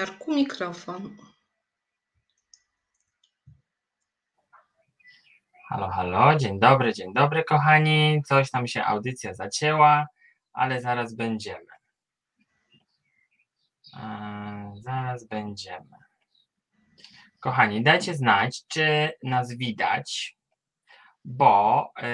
[0.00, 1.16] Darku, mikrofon.
[5.68, 8.22] Halo, halo, dzień dobry, dzień dobry, kochani.
[8.26, 10.06] Coś tam się audycja zacięła,
[10.52, 11.66] ale zaraz będziemy.
[13.94, 15.96] Eee, zaraz będziemy.
[17.40, 20.36] Kochani, dajcie znać, czy nas widać,
[21.24, 22.08] bo yy,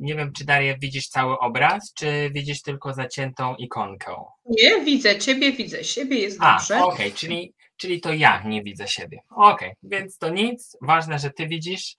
[0.00, 4.14] nie wiem, czy Daria widzisz cały obraz, czy widzisz tylko zaciętą ikonkę.
[4.46, 6.84] Nie, widzę Ciebie, widzę siebie, jest A, dobrze.
[6.84, 9.18] okej, czyli, czyli to ja nie widzę siebie.
[9.36, 11.96] Okej, więc to nic, ważne, że ty widzisz.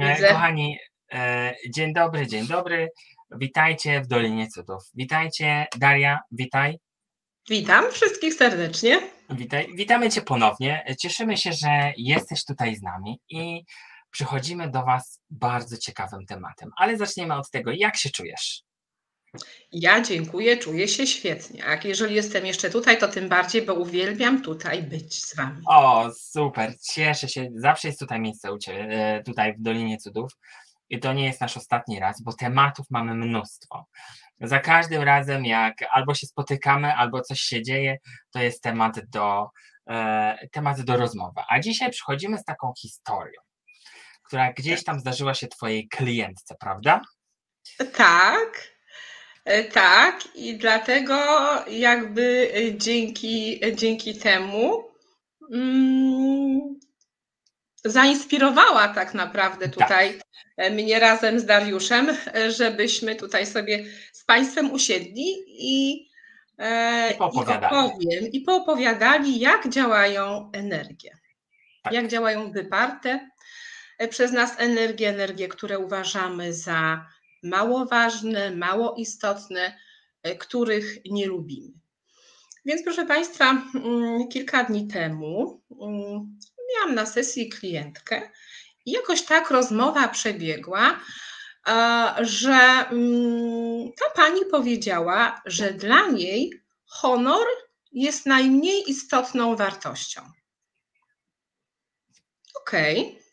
[0.00, 0.28] E, Widzę.
[0.28, 0.78] Kochani,
[1.12, 2.88] e, dzień dobry, dzień dobry.
[3.36, 4.82] Witajcie w Dolinie Cudów.
[4.94, 6.78] Witajcie, Daria, witaj.
[7.50, 9.00] Witam wszystkich serdecznie.
[9.30, 9.68] Witaj.
[9.74, 10.84] Witamy Cię ponownie.
[11.00, 13.62] Cieszymy się, że jesteś tutaj z nami i
[14.10, 16.70] przychodzimy do Was bardzo ciekawym tematem.
[16.76, 18.62] Ale zaczniemy od tego, jak się czujesz?
[19.72, 21.64] Ja dziękuję, czuję się świetnie.
[21.66, 25.62] A jeżeli jestem jeszcze tutaj, to tym bardziej, bo uwielbiam tutaj być z Wami.
[25.66, 27.48] O, super, cieszę się.
[27.54, 30.32] Zawsze jest tutaj miejsce u Ciebie, e, tutaj w Dolinie Cudów.
[30.88, 33.86] I to nie jest nasz ostatni raz, bo tematów mamy mnóstwo.
[34.40, 37.98] Za każdym razem, jak albo się spotykamy, albo coś się dzieje,
[38.30, 39.46] to jest temat do,
[39.90, 41.40] e, temat do rozmowy.
[41.48, 43.40] A dzisiaj przychodzimy z taką historią,
[44.30, 47.00] która gdzieś tam zdarzyła się Twojej klientce, prawda?
[47.92, 48.70] Tak,
[49.44, 50.36] e, tak.
[50.36, 51.16] I dlatego
[51.68, 54.84] jakby e, dzięki, e, dzięki temu
[55.52, 56.80] mm,
[57.84, 60.18] zainspirowała tak naprawdę tutaj
[60.56, 62.16] e, mnie razem z Dariuszem,
[62.48, 66.08] żebyśmy tutaj sobie z Państwem usiedli i,
[66.58, 67.76] e, I poopowiadali.
[67.76, 71.10] opowiem, i poopowiadali, jak działają energie.
[71.82, 71.92] Tak.
[71.92, 73.30] Jak działają wyparte
[74.08, 77.06] przez nas energie, energie, które uważamy za
[77.42, 79.78] mało ważne, mało istotne,
[80.22, 81.72] e, których nie lubimy.
[82.64, 86.38] Więc proszę Państwa, mm, kilka dni temu mm,
[86.74, 88.30] miałam na sesji klientkę
[88.86, 91.00] i jakoś tak rozmowa przebiegła,
[92.20, 96.52] że mm, ta pani powiedziała, że dla niej
[96.86, 97.46] honor
[97.92, 100.20] jest najmniej istotną wartością.
[102.60, 103.18] Okej.
[103.18, 103.29] Y,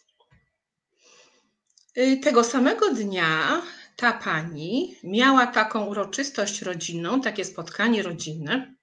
[2.24, 3.62] Tego samego dnia
[3.96, 8.76] ta pani miała taką uroczystość rodzinną, takie spotkanie rodzinne,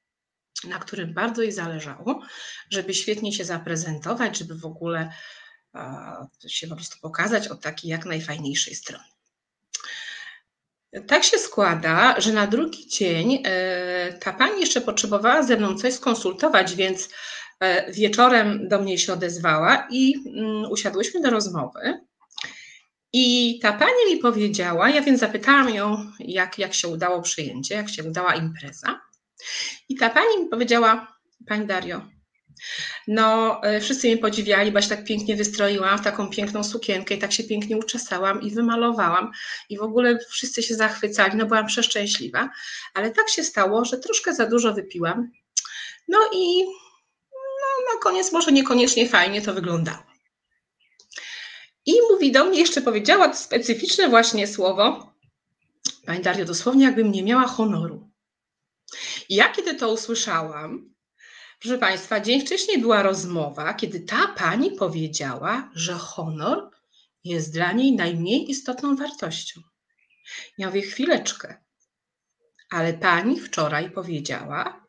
[0.68, 2.22] na którym bardzo jej zależało,
[2.70, 5.12] żeby świetnie się zaprezentować, żeby w ogóle
[6.48, 9.04] się po prostu pokazać od takiej jak najfajniejszej strony.
[11.06, 15.94] Tak się składa, że na drugi dzień e, ta pani jeszcze potrzebowała ze mną coś
[15.94, 17.08] skonsultować, więc
[17.60, 22.00] e, wieczorem do mnie się odezwała i mm, usiadłyśmy do rozmowy.
[23.16, 27.88] I ta pani mi powiedziała, ja więc zapytałam ją, jak, jak się udało przyjęcie, jak
[27.88, 29.00] się udała impreza.
[29.88, 32.02] I ta pani mi powiedziała, pani Dario,
[33.08, 37.18] no e, wszyscy mnie podziwiali, bo się tak pięknie wystroiłam w taką piękną sukienkę i
[37.18, 39.30] tak się pięknie uczesałam i wymalowałam
[39.68, 42.50] i w ogóle wszyscy się zachwycali, no byłam przeszczęśliwa,
[42.94, 45.30] ale tak się stało, że troszkę za dużo wypiłam.
[46.08, 46.64] No i
[47.32, 50.13] no, na koniec może niekoniecznie fajnie to wyglądało.
[51.86, 55.14] I mówi do mnie, jeszcze powiedziała to specyficzne właśnie słowo,
[56.06, 58.10] Pani Dario, dosłownie jakbym nie miała honoru.
[59.28, 60.94] I ja kiedy to usłyszałam,
[61.60, 66.70] proszę Państwa, dzień wcześniej była rozmowa, kiedy ta pani powiedziała, że honor
[67.24, 69.60] jest dla niej najmniej istotną wartością.
[70.58, 71.64] Ja mówię, chwileczkę,
[72.70, 74.86] ale pani wczoraj powiedziała,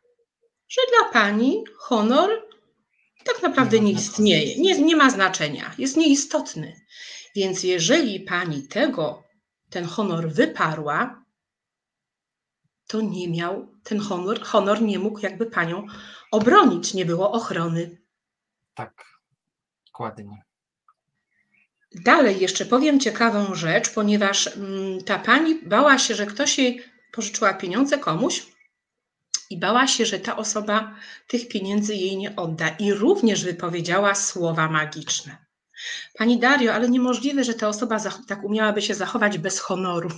[0.67, 2.44] że dla pani honor
[3.25, 6.81] tak naprawdę nie istnieje, nie, nie ma znaczenia, jest nieistotny.
[7.35, 9.23] Więc jeżeli pani tego,
[9.69, 11.25] ten honor wyparła,
[12.87, 15.87] to nie miał, ten honor, honor nie mógł jakby panią
[16.31, 17.97] obronić, nie było ochrony.
[18.73, 19.05] Tak,
[19.85, 20.43] dokładnie.
[21.91, 27.53] Dalej jeszcze powiem ciekawą rzecz, ponieważ mm, ta pani bała się, że ktoś jej pożyczyła
[27.53, 28.54] pieniądze komuś
[29.49, 30.95] i bała się, że ta osoba
[31.27, 35.45] tych pieniędzy jej nie odda i również wypowiedziała słowa magiczne.
[36.17, 37.97] Pani Dario, ale niemożliwe, że ta osoba
[38.27, 40.09] tak umiałaby się zachować bez honoru.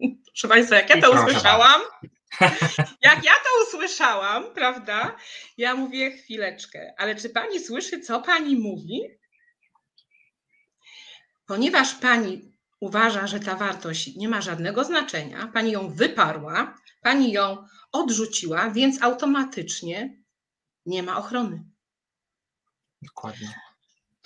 [0.26, 1.80] Proszę Państwa, jak ja to usłyszałam,
[3.02, 5.16] jak ja to usłyszałam, prawda?
[5.58, 9.00] Ja mówię chwileczkę, ale czy Pani słyszy, co Pani mówi?
[11.46, 17.66] Ponieważ Pani uważa, że ta wartość nie ma żadnego znaczenia, Pani ją wyparła, Pani ją
[17.94, 20.22] odrzuciła, więc automatycznie
[20.86, 21.64] nie ma ochrony.
[23.02, 23.54] Dokładnie.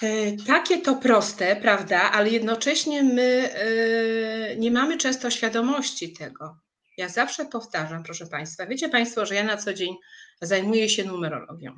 [0.02, 6.58] E, Takie to proste, prawda, ale jednocześnie my e, nie mamy często świadomości tego.
[6.96, 9.96] Ja zawsze powtarzam, proszę Państwa, wiecie Państwo, że ja na co dzień
[10.42, 11.76] zajmuję się numerologią.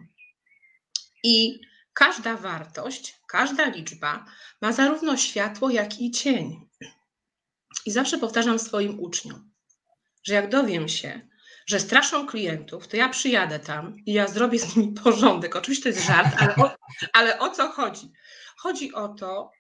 [1.24, 1.60] I
[1.92, 4.26] każda wartość, każda liczba
[4.60, 6.68] ma zarówno światło, jak i cień.
[7.86, 9.50] I zawsze powtarzam swoim uczniom,
[10.24, 11.29] że jak dowiem się,
[11.70, 15.56] że straszą klientów, to ja przyjadę tam i ja zrobię z nimi porządek.
[15.56, 16.76] Oczywiście to jest żart, ale o,
[17.12, 18.12] ale o co chodzi?
[18.56, 19.50] Chodzi o to,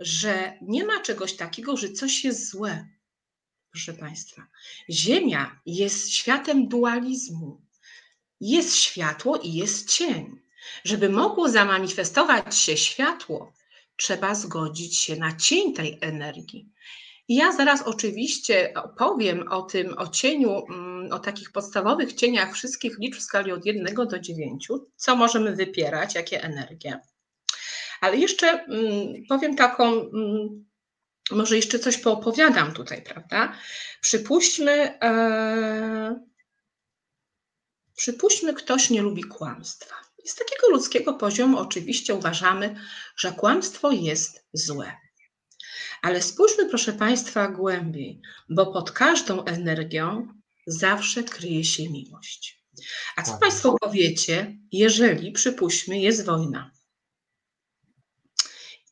[0.00, 2.88] że nie ma czegoś takiego, że coś jest złe.
[3.70, 4.42] Proszę Państwa,
[4.90, 7.60] Ziemia jest światem dualizmu.
[8.40, 10.40] Jest światło i jest cień.
[10.84, 13.52] Żeby mogło zamanifestować się światło,
[13.96, 16.72] trzeba zgodzić się na cień tej energii.
[17.28, 22.98] I ja zaraz oczywiście powiem o tym, o cieniu, mm, o takich podstawowych cieniach wszystkich
[22.98, 27.00] liczb w skali od 1 do 9, co możemy wypierać, jakie energie.
[28.00, 30.64] Ale jeszcze mm, powiem taką, mm,
[31.30, 33.52] może jeszcze coś poopowiadam tutaj, prawda?
[34.00, 36.20] Przypuśćmy, e,
[37.96, 39.94] przypuśćmy, ktoś nie lubi kłamstwa.
[40.24, 42.76] Z takiego ludzkiego poziomu oczywiście uważamy,
[43.16, 45.07] że kłamstwo jest złe.
[46.02, 50.28] Ale spójrzmy, proszę Państwa, głębiej, bo pod każdą energią
[50.66, 52.64] zawsze kryje się miłość.
[53.16, 56.70] A co Państwo powiecie, jeżeli, przypuśćmy, jest wojna?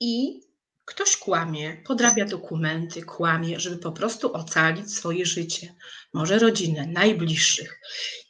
[0.01, 0.41] I
[0.87, 5.75] ktoś kłamie, podrabia dokumenty, kłamie, żeby po prostu ocalić swoje życie,
[6.13, 7.81] może rodzinę, najbliższych.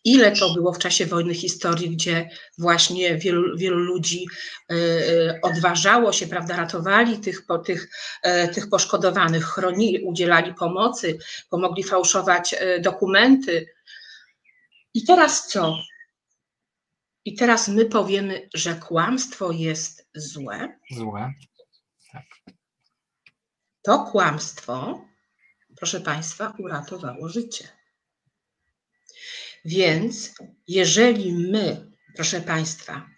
[0.04, 4.26] Ile to było w czasie wojny historii, gdzie właśnie wielu, wielu ludzi
[4.72, 7.90] y, y, odważało się, prawda, ratowali tych, po, tych,
[8.26, 11.18] y, tych poszkodowanych, chronili, udzielali pomocy,
[11.50, 13.66] pomogli fałszować dokumenty.
[14.94, 15.76] I teraz co?
[17.24, 20.78] I teraz my powiemy, że kłamstwo jest złe.
[20.90, 21.32] Złe.
[22.16, 22.54] Tak.
[23.82, 25.04] To kłamstwo,
[25.76, 27.68] proszę Państwa, uratowało życie.
[29.64, 30.34] Więc
[30.68, 33.10] jeżeli my, proszę Państwa,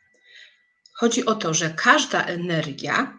[0.95, 3.19] chodzi o to, że każda energia,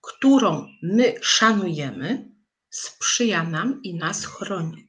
[0.00, 2.28] którą my szanujemy,
[2.70, 4.88] sprzyja nam i nas chroni.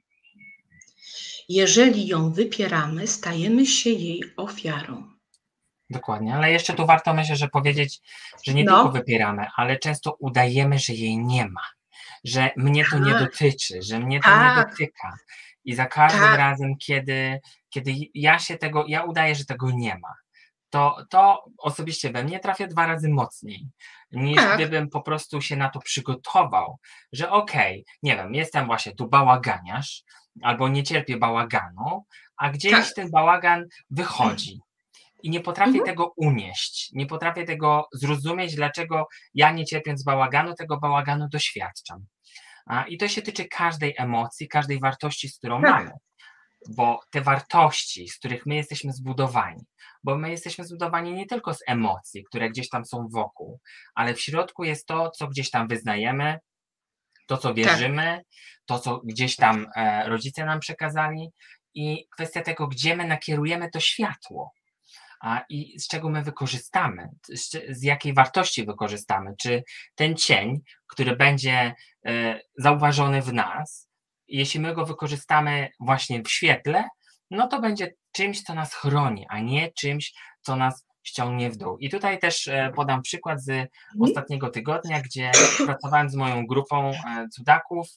[1.50, 5.15] Jeżeli ją wypieramy, stajemy się jej ofiarą.
[5.90, 8.02] Dokładnie, ale jeszcze tu warto myślę, że powiedzieć,
[8.44, 8.76] że nie no.
[8.76, 11.62] tylko wypieramy, ale często udajemy, że jej nie ma,
[12.24, 13.22] że mnie to nie tak.
[13.22, 14.58] dotyczy, że mnie to tak.
[14.58, 15.18] nie dotyka.
[15.66, 16.38] I za każdym tak.
[16.38, 17.40] razem, kiedy,
[17.70, 20.14] kiedy ja się tego, ja udaję, że tego nie ma,
[20.70, 23.68] to, to osobiście we mnie trafia dwa razy mocniej,
[24.12, 24.56] niż tak.
[24.56, 26.78] gdybym po prostu się na to przygotował,
[27.12, 30.04] że okej, okay, nie wiem, jestem właśnie tu bałaganiarz,
[30.42, 32.06] albo nie cierpię bałaganu,
[32.38, 32.94] a gdzieś tak.
[32.96, 34.60] ten bałagan wychodzi
[35.26, 35.86] i nie potrafię mhm.
[35.86, 42.06] tego unieść, nie potrafię tego zrozumieć, dlaczego ja nie cierpiąc bałaganu, tego bałaganu doświadczam.
[42.88, 45.72] I to się tyczy każdej emocji, każdej wartości, z którą tak.
[45.72, 45.92] mamy.
[46.76, 49.64] Bo te wartości, z których my jesteśmy zbudowani,
[50.04, 53.60] bo my jesteśmy zbudowani nie tylko z emocji, które gdzieś tam są wokół,
[53.96, 56.40] ale w środku jest to, co gdzieś tam wyznajemy,
[57.28, 57.58] to, co tak.
[57.58, 58.26] wierzymy, tak.
[58.66, 61.30] to, co gdzieś tam e, rodzice nam przekazali
[61.74, 64.52] i kwestia tego, gdzie my nakierujemy to światło
[65.50, 67.10] i z czego my wykorzystamy,
[67.70, 69.34] z, jakiej wartości wykorzystamy.
[69.40, 69.64] Czy
[69.96, 73.90] ten cień, który będzie e, zauważony w nas,
[74.28, 76.84] jeśli my go wykorzystamy właśnie w świetle,
[77.32, 81.78] no to będzie czymś, co nas chroni, a nie czymś, co nas ściągnie w dół.
[81.78, 83.70] I tutaj też e, podam przykład z mhm.
[84.00, 85.32] ostatniego tygodnia, gdzie
[85.66, 87.88] pracowałem z moją grupą e, cudaków.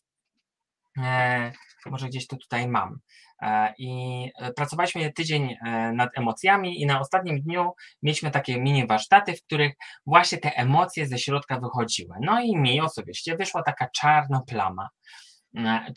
[1.05, 1.52] E,
[1.87, 2.99] może gdzieś to tutaj mam.
[3.43, 5.57] E, I e, pracowaliśmy tydzień
[5.93, 9.73] nad emocjami, i na ostatnim dniu mieliśmy takie mini warsztaty, w których
[10.07, 12.17] właśnie te emocje ze środka wychodziły.
[12.21, 14.88] No i mi osobiście wyszła taka czarna plama.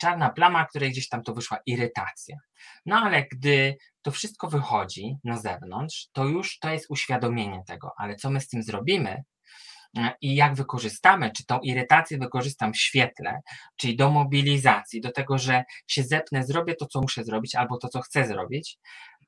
[0.00, 2.36] Czarna plama, której gdzieś tam to wyszła irytacja.
[2.86, 8.16] No ale gdy to wszystko wychodzi na zewnątrz, to już to jest uświadomienie tego, ale
[8.16, 9.22] co my z tym zrobimy,
[10.20, 13.40] i jak wykorzystamy, czy tą irytację wykorzystam w świetle,
[13.76, 17.88] czyli do mobilizacji, do tego, że się zepnę, zrobię to, co muszę zrobić, albo to,
[17.88, 18.78] co chcę zrobić,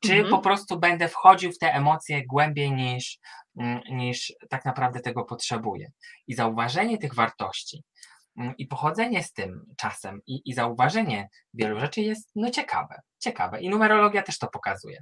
[0.01, 0.31] czy mhm.
[0.31, 3.19] po prostu będę wchodził w te emocje głębiej niż,
[3.57, 5.93] mm, niż tak naprawdę tego potrzebuję.
[6.27, 7.85] I zauważenie tych wartości
[8.39, 13.61] mm, i pochodzenie z tym czasem i, i zauważenie wielu rzeczy jest no ciekawe, ciekawe.
[13.61, 14.99] I numerologia też to pokazuje.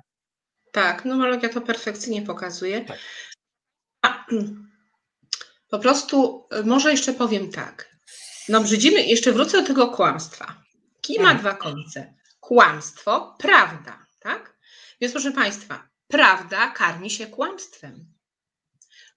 [0.72, 2.84] Tak, numerologia to perfekcyjnie pokazuje.
[2.84, 2.98] Tak.
[4.02, 4.26] A,
[5.72, 7.96] po prostu, e, może jeszcze powiem tak.
[8.48, 10.62] No brzydzimy, jeszcze wrócę do tego kłamstwa.
[11.00, 11.38] Kij ma mhm.
[11.38, 12.14] dwa końce.
[12.40, 14.56] Kłamstwo, prawda, tak?
[15.00, 18.12] Więc proszę Państwa, prawda karmi się kłamstwem.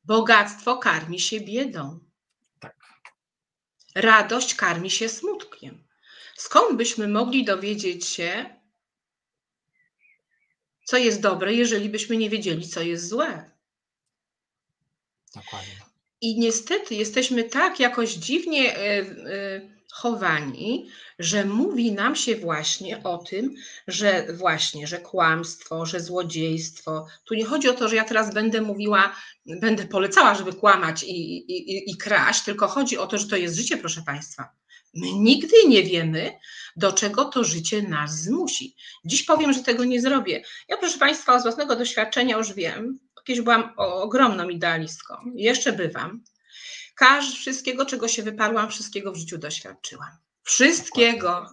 [0.03, 1.99] Bogactwo karmi się biedą.
[2.59, 2.75] Tak.
[3.95, 5.87] Radość karmi się smutkiem.
[6.35, 8.59] Skąd byśmy mogli dowiedzieć się,
[10.85, 13.51] co jest dobre, jeżeli byśmy nie wiedzieli, co jest złe?
[15.35, 15.84] Dokładnie.
[16.21, 18.75] I niestety jesteśmy tak jakoś dziwnie
[19.95, 23.55] chowani, że mówi nam się właśnie o tym,
[23.87, 27.05] że właśnie, że kłamstwo, że złodziejstwo.
[27.25, 31.35] Tu nie chodzi o to, że ja teraz będę mówiła, będę polecała, żeby kłamać i,
[31.51, 34.49] i, i kraść, tylko chodzi o to, że to jest życie, proszę Państwa.
[34.93, 36.39] My nigdy nie wiemy,
[36.75, 38.75] do czego to życie nas zmusi.
[39.05, 40.43] Dziś powiem, że tego nie zrobię.
[40.69, 46.23] Ja, proszę Państwa, z własnego doświadczenia już wiem, kiedyś byłam ogromną idealistką, jeszcze bywam.
[46.95, 50.09] Każ wszystkiego, czego się wyparłam, wszystkiego w życiu doświadczyłam.
[50.43, 51.45] Wszystkiego.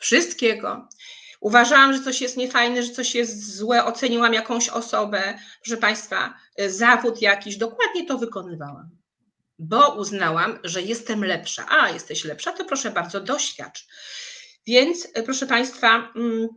[0.00, 0.88] Wszystkiego.
[1.40, 6.34] Uważałam, że coś jest niefajne, że coś jest złe, oceniłam jakąś osobę, proszę Państwa,
[6.68, 8.90] zawód jakiś, dokładnie to wykonywałam,
[9.58, 11.66] bo uznałam, że jestem lepsza.
[11.68, 13.86] A, jesteś lepsza, to proszę bardzo, doświadcz.
[14.66, 16.48] Więc, proszę Państwa, mm,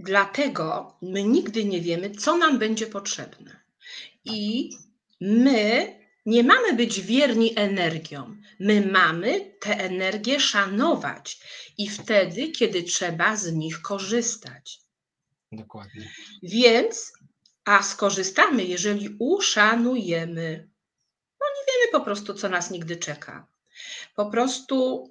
[0.00, 3.60] dlatego my nigdy nie wiemy, co nam będzie potrzebne.
[4.24, 4.70] I
[5.20, 5.94] my
[6.26, 8.42] nie mamy być wierni energiom.
[8.60, 11.40] My mamy tę energię szanować
[11.78, 14.80] i wtedy, kiedy trzeba z nich korzystać.
[15.52, 16.12] Dokładnie.
[16.42, 17.12] Więc,
[17.64, 20.68] a skorzystamy, jeżeli uszanujemy.
[21.40, 23.46] No nie wiemy po prostu, co nas nigdy czeka.
[24.16, 25.08] Po prostu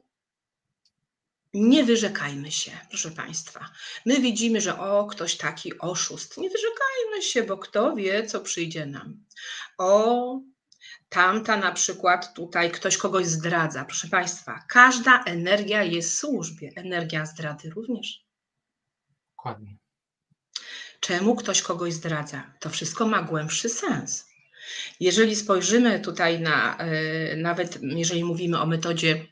[1.54, 3.70] nie wyrzekajmy się, proszę Państwa.
[4.06, 6.38] My widzimy, że o, ktoś taki oszust.
[6.38, 9.26] Nie wyrzekajmy się, bo kto wie, co przyjdzie nam.
[9.78, 10.40] O,
[11.10, 13.86] tamta na przykład tutaj ktoś kogoś zdradza.
[13.86, 16.72] Proszę Państwa, każda energia jest w służbie.
[16.76, 18.26] Energia zdrady również.
[19.38, 19.78] Dokładnie.
[21.00, 22.54] Czemu ktoś kogoś zdradza?
[22.60, 24.28] To wszystko ma głębszy sens.
[25.00, 29.28] Jeżeli spojrzymy tutaj na, e, nawet jeżeli mówimy o metodzie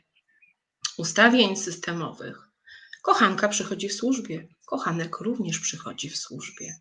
[0.96, 2.38] ustawień systemowych,
[3.02, 6.74] kochanka przychodzi w służbie, kochanek również przychodzi w służbie.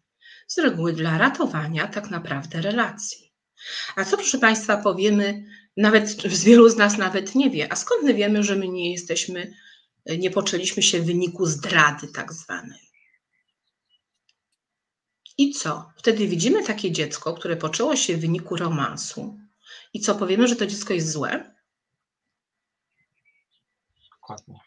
[0.48, 3.34] Z reguły dla ratowania tak naprawdę relacji.
[3.96, 5.44] A co proszę Państwa powiemy,
[5.78, 8.92] nawet z wielu z nas nawet nie wie, a skąd my wiemy, że my nie
[8.92, 9.54] jesteśmy,
[10.18, 12.80] nie poczęliśmy się w wyniku zdrady tak zwanej?
[15.38, 15.92] I co?
[15.98, 19.40] Wtedy widzimy takie dziecko, które poczęło się w wyniku romansu.
[19.94, 21.55] I co powiemy, że to dziecko jest złe?
[24.26, 24.60] Dokładnie.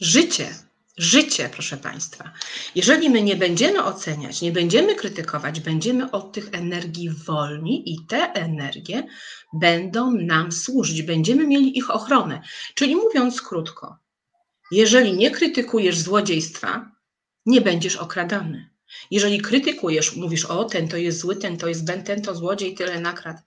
[0.00, 0.54] Życie,
[0.96, 2.32] życie, proszę Państwa.
[2.74, 8.32] Jeżeli my nie będziemy oceniać, nie będziemy krytykować, będziemy od tych energii wolni i te
[8.32, 9.06] energie
[9.52, 12.42] będą nam służyć, będziemy mieli ich ochronę.
[12.74, 13.96] Czyli mówiąc krótko,
[14.70, 16.90] jeżeli nie krytykujesz złodziejstwa,
[17.46, 18.70] nie będziesz okradany.
[19.10, 22.74] Jeżeli krytykujesz, mówisz, o ten to jest zły, ten to jest ben, ten to złodziej,
[22.74, 23.40] tyle nakradł.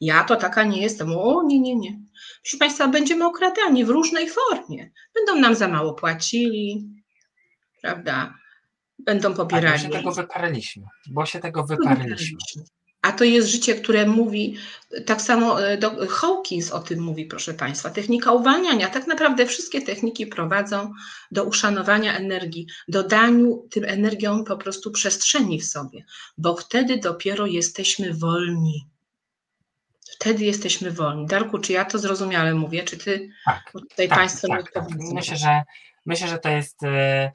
[0.00, 1.12] Ja to taka nie jestem.
[1.16, 1.98] O nie, nie, nie.
[2.42, 4.90] Proszę Państwa, będziemy okradani w różnej formie.
[5.14, 6.88] Będą nam za mało płacili,
[7.82, 8.34] prawda?
[8.98, 9.68] Będą pobierali.
[9.68, 10.82] A bo się tego wyparliśmy.
[11.10, 12.38] Bo się tego wyparliśmy.
[13.02, 14.56] A to jest życie, które mówi,
[15.06, 17.90] tak samo e, Hawkins o tym mówi, proszę Państwa.
[17.90, 18.90] Technika uwalniania.
[18.90, 20.92] Tak naprawdę wszystkie techniki prowadzą
[21.30, 26.04] do uszanowania energii, dodaniu tym energiom po prostu przestrzeni w sobie,
[26.38, 28.91] bo wtedy dopiero jesteśmy wolni.
[30.22, 31.26] Wtedy jesteśmy wolni.
[31.26, 34.84] Darku, czy ja to zrozumiale mówię, czy ty tak, tutaj tak, Państwo tak, tak.
[35.14, 35.62] Myślę, że
[36.06, 36.82] myślę, że to jest.
[36.82, 37.32] E,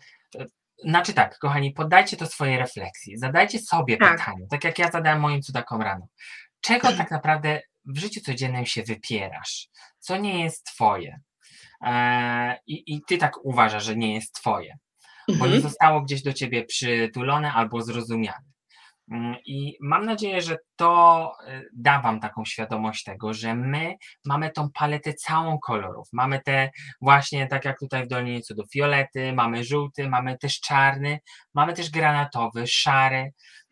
[0.84, 3.17] znaczy tak, kochani, poddajcie to swojej refleksji.
[3.17, 4.17] Zadajcie sobie tak.
[4.17, 6.08] pytanie, tak jak ja zadałem moim cudakom rano.
[6.62, 9.67] Czego tak naprawdę w życiu codziennym się wypierasz?
[10.00, 11.20] Co nie jest twoje?
[11.86, 14.77] E, i, I ty tak uważasz, że nie jest twoje,
[15.27, 15.62] bo nie mhm.
[15.62, 18.57] zostało gdzieś do ciebie przytulone albo zrozumiane.
[19.12, 23.96] Mm, I mam nadzieję, że to y, da Wam taką świadomość tego, że my
[24.26, 26.08] mamy tą paletę całą kolorów.
[26.14, 26.70] Mamy te
[27.02, 31.20] właśnie, tak jak tutaj w Dolinie Cudów, fiolety, mamy żółty, mamy też czarny,
[31.54, 33.32] mamy też granatowy, szary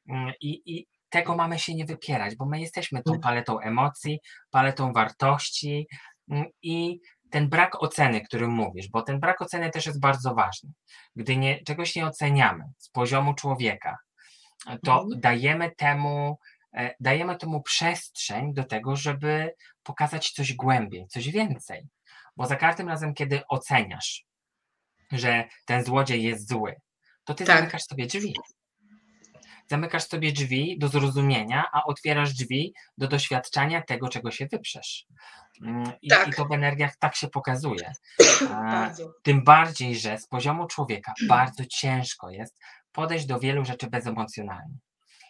[0.10, 4.20] mm, i, i tego mamy się nie wypierać, bo my jesteśmy tą paletą emocji,
[4.52, 5.88] paletą wartości
[6.32, 7.00] mm, i
[7.30, 10.70] ten brak oceny, który mówisz, bo ten brak oceny też jest bardzo ważny.
[11.16, 13.98] Gdy nie, czegoś nie oceniamy z poziomu człowieka,
[14.84, 15.22] to mhm.
[15.22, 16.38] dajemy temu,
[16.74, 19.54] e, dajemy temu przestrzeń do tego, żeby
[19.84, 21.88] pokazać coś głębiej, coś więcej.
[22.38, 24.26] Bo za każdym razem, kiedy oceniasz,
[25.12, 26.76] że ten złodziej jest zły,
[27.24, 27.58] to ty tak.
[27.58, 28.34] zamykasz sobie drzwi.
[29.68, 35.06] Zamykasz sobie drzwi do zrozumienia, a otwierasz drzwi do doświadczania tego, czego się wyprzesz.
[35.62, 36.28] Mm, I, tak.
[36.28, 37.94] i to w energiach tak się pokazuje.
[39.24, 42.60] Tym bardziej, że z poziomu człowieka bardzo ciężko jest
[42.96, 44.78] podejść do wielu rzeczy bezemocjonalnie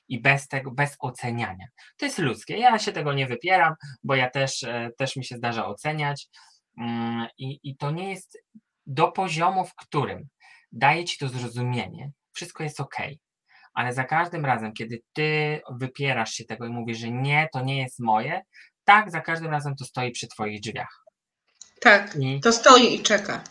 [0.08, 1.68] i bez tego, bez oceniania.
[1.98, 2.58] To jest ludzkie.
[2.58, 6.28] Ja się tego nie wypieram, bo ja też, e, też mi się zdarza oceniać.
[6.78, 8.38] Mm, I, I to nie jest
[8.86, 10.28] do poziomu, w którym
[10.72, 12.96] daje ci to zrozumienie, wszystko jest ok,
[13.74, 17.82] ale za każdym razem, kiedy ty wypierasz się tego i mówisz, że nie, to nie
[17.82, 18.42] jest moje,
[18.84, 21.04] tak, za każdym razem to stoi przy twoich drzwiach.
[21.82, 23.44] Tak, I, to stoi i czeka.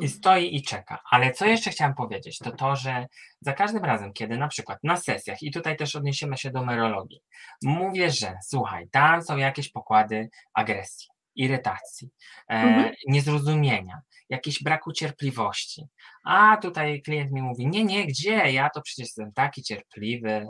[0.00, 0.98] I stoi i czeka.
[1.10, 3.06] Ale co jeszcze chciałam powiedzieć, to to, że
[3.40, 7.20] za każdym razem, kiedy na przykład na sesjach, i tutaj też odniesiemy się do merologii,
[7.62, 12.10] mówię, że słuchaj, tam są jakieś pokłady agresji, irytacji,
[12.50, 12.94] e, mhm.
[13.08, 15.86] niezrozumienia, jakiś braku cierpliwości.
[16.24, 18.52] A tutaj klient mi mówi: Nie, nie, gdzie?
[18.52, 20.46] Ja to przecież jestem taki cierpliwy,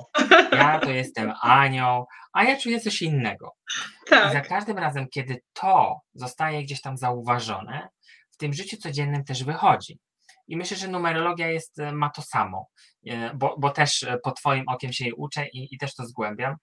[0.52, 3.54] ja to jestem anioł, a ja czuję coś innego.
[4.08, 4.30] Tak.
[4.30, 7.88] I za każdym razem, kiedy to zostaje gdzieś tam zauważone,
[8.42, 9.98] tym życiu codziennym też wychodzi.
[10.48, 12.66] I myślę, że numerologia jest, e, ma to samo,
[13.06, 16.06] e, bo, bo też e, pod Twoim okiem się jej uczę i, i też to
[16.06, 16.56] zgłębiam,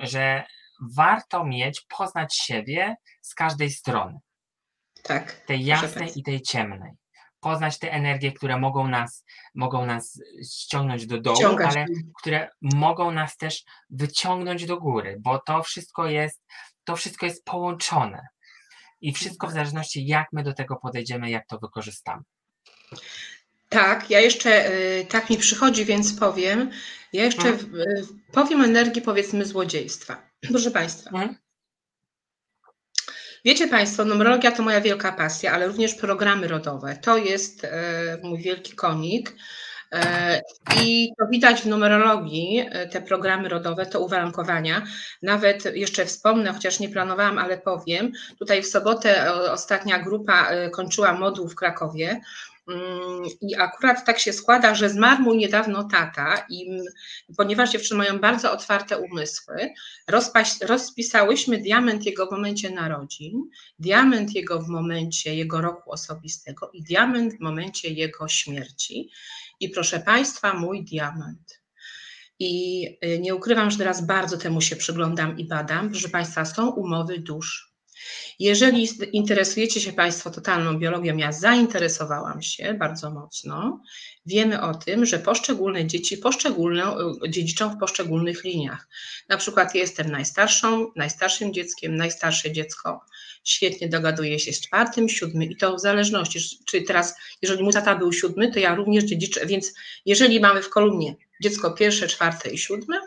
[0.00, 0.44] że
[0.96, 4.18] warto mieć, poznać siebie z każdej strony.
[5.02, 5.32] Tak.
[5.32, 6.92] Tej jasnej i tej ciemnej.
[7.40, 10.20] Poznać te energie, które mogą nas, mogą nas
[10.52, 11.76] ściągnąć do dołu, Ściągać.
[11.76, 11.86] ale
[12.20, 16.42] które mogą nas też wyciągnąć do góry, bo to wszystko jest,
[16.84, 18.26] to wszystko jest połączone.
[19.04, 22.22] I wszystko w zależności, jak my do tego podejdziemy, jak to wykorzystamy.
[23.68, 26.70] Tak, ja jeszcze y, tak mi przychodzi, więc powiem.
[27.12, 27.84] Ja jeszcze hmm.
[28.32, 30.30] powiem energii, powiedzmy, złodziejstwa.
[30.52, 31.10] Proszę Państwa.
[31.10, 31.36] Hmm.
[33.44, 36.96] Wiecie Państwo, numerologia to moja wielka pasja, ale również programy rodowe.
[36.96, 39.36] To jest e, mój wielki konik.
[39.94, 40.42] E,
[40.82, 44.82] I to widać w numerologii, e, te programy rodowe, to uwarunkowania.
[45.22, 48.12] Nawet jeszcze wspomnę, chociaż nie planowałam, ale powiem.
[48.38, 52.20] Tutaj w sobotę ostatnia grupa kończyła moduł w Krakowie.
[52.68, 56.80] Mm, I akurat tak się składa, że zmarł mój niedawno tata i
[57.36, 59.74] ponieważ dziewczyny mają bardzo otwarte umysły,
[60.62, 67.34] rozpisałyśmy diament jego w momencie narodzin, diament jego w momencie jego roku osobistego i diament
[67.34, 69.10] w momencie jego śmierci.
[69.64, 71.62] I proszę Państwa, mój diament.
[72.38, 75.90] I y, nie ukrywam, że teraz bardzo temu się przyglądam i badam.
[75.90, 77.74] Proszę Państwa, są umowy dusz
[78.38, 83.80] jeżeli interesujecie się Państwo totalną biologią, ja zainteresowałam się bardzo mocno.
[84.26, 86.96] Wiemy o tym, że poszczególne dzieci poszczególne,
[87.26, 88.88] y, dziedziczą w poszczególnych liniach.
[89.28, 93.00] Na przykład jestem najstarszą, najstarszym dzieckiem, najstarsze dziecko
[93.44, 97.96] świetnie dogaduje się z czwartym, siódmym i to w zależności, czy teraz, jeżeli mój tata
[97.96, 99.74] był siódmy, to ja również dziedziczę, więc
[100.06, 103.00] jeżeli mamy w kolumnie dziecko pierwsze, czwarte i siódme,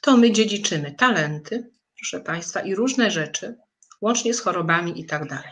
[0.00, 3.56] to my dziedziczymy talenty, proszę Państwa, i różne rzeczy,
[4.00, 5.50] łącznie z chorobami i tak dalej.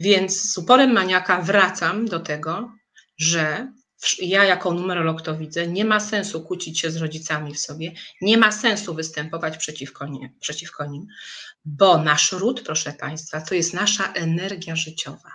[0.00, 2.72] Więc z uporem maniaka wracam do tego,
[3.18, 3.72] że
[4.18, 8.38] ja jako numerolog to widzę, nie ma sensu kłócić się z rodzicami w sobie, nie
[8.38, 11.06] ma sensu występować przeciwko, nie, przeciwko nim,
[11.64, 15.30] bo nasz ród, proszę Państwa, to jest nasza energia życiowa.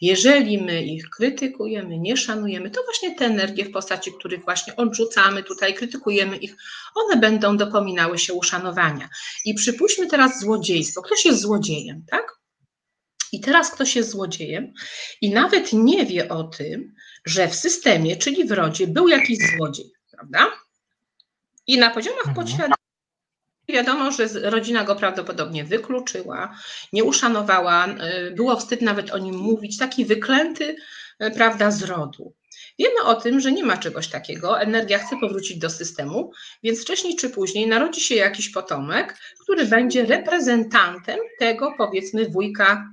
[0.00, 5.42] Jeżeli my ich krytykujemy, nie szanujemy, to właśnie te energie w postaci, których właśnie odrzucamy
[5.42, 6.56] tutaj, krytykujemy ich,
[6.94, 9.08] one będą dopominały się uszanowania.
[9.44, 11.02] I przypuśćmy teraz złodziejstwo.
[11.02, 12.38] Ktoś jest złodziejem, tak?
[13.32, 14.72] I teraz ktoś jest złodziejem
[15.20, 19.92] i nawet nie wie o tym, że w systemie, czyli w rodzie, był jakiś złodziej,
[20.10, 20.46] prawda?
[21.66, 22.34] I na poziomach mhm.
[22.34, 22.78] podświadomych
[23.68, 26.56] Wiadomo, że rodzina go prawdopodobnie wykluczyła,
[26.92, 30.76] nie uszanowała, y, było wstyd nawet o nim mówić, taki wyklęty,
[31.22, 32.34] y, prawda, z rodu.
[32.78, 37.16] Wiemy o tym, że nie ma czegoś takiego, energia chce powrócić do systemu, więc wcześniej
[37.16, 42.92] czy później narodzi się jakiś potomek, który będzie reprezentantem tego, powiedzmy, wujka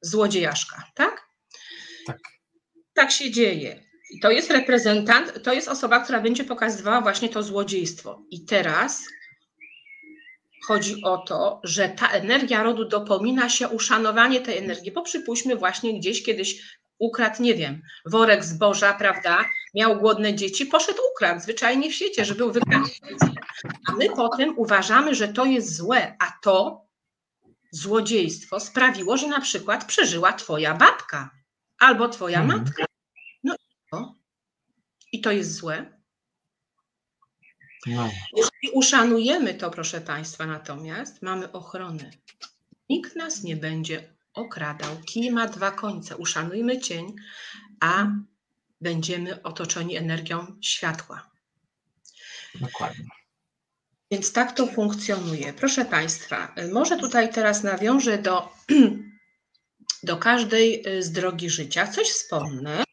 [0.00, 1.28] złodziejaszka, tak?
[2.06, 2.18] Tak.
[2.94, 3.80] Tak się dzieje.
[4.22, 8.22] To jest reprezentant, to jest osoba, która będzie pokazywała właśnie to złodziejstwo.
[8.30, 9.02] I teraz
[10.66, 15.98] chodzi o to, że ta energia rodu dopomina się uszanowanie tej energii, bo przypuśćmy właśnie
[15.98, 21.94] gdzieś kiedyś ukradł, nie wiem, worek zboża, prawda, miał głodne dzieci, poszedł ukradł, zwyczajnie w
[21.94, 22.88] świecie, że był wykradł.
[23.86, 26.84] A my potem uważamy, że to jest złe, a to
[27.70, 31.30] złodziejstwo sprawiło, że na przykład przeżyła twoja babka
[31.84, 32.60] albo twoja mhm.
[32.60, 32.84] matka.
[33.44, 34.14] No i to,
[35.12, 36.00] i to jest złe.
[37.86, 38.10] No.
[38.36, 42.10] Jeżeli uszanujemy to, proszę Państwa, natomiast mamy ochronę.
[42.88, 44.96] Nikt nas nie będzie okradał.
[45.06, 46.16] Kij ma dwa końce.
[46.16, 47.14] Uszanujmy cień,
[47.80, 48.06] a
[48.80, 51.30] będziemy otoczeni energią światła.
[52.60, 53.04] Dokładnie.
[54.10, 55.52] Więc tak to funkcjonuje.
[55.52, 58.48] Proszę Państwa, może tutaj teraz nawiążę do,
[60.04, 61.86] do każdej z drogi życia.
[61.86, 62.84] Coś wspomnę.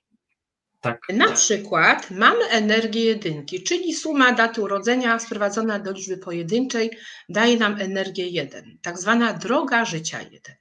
[0.81, 1.01] Tak.
[1.13, 6.97] Na przykład mamy energię jedynki, czyli suma daty urodzenia sprowadzona do liczby pojedynczej
[7.29, 10.55] daje nam energię 1, tak zwana droga życia 1.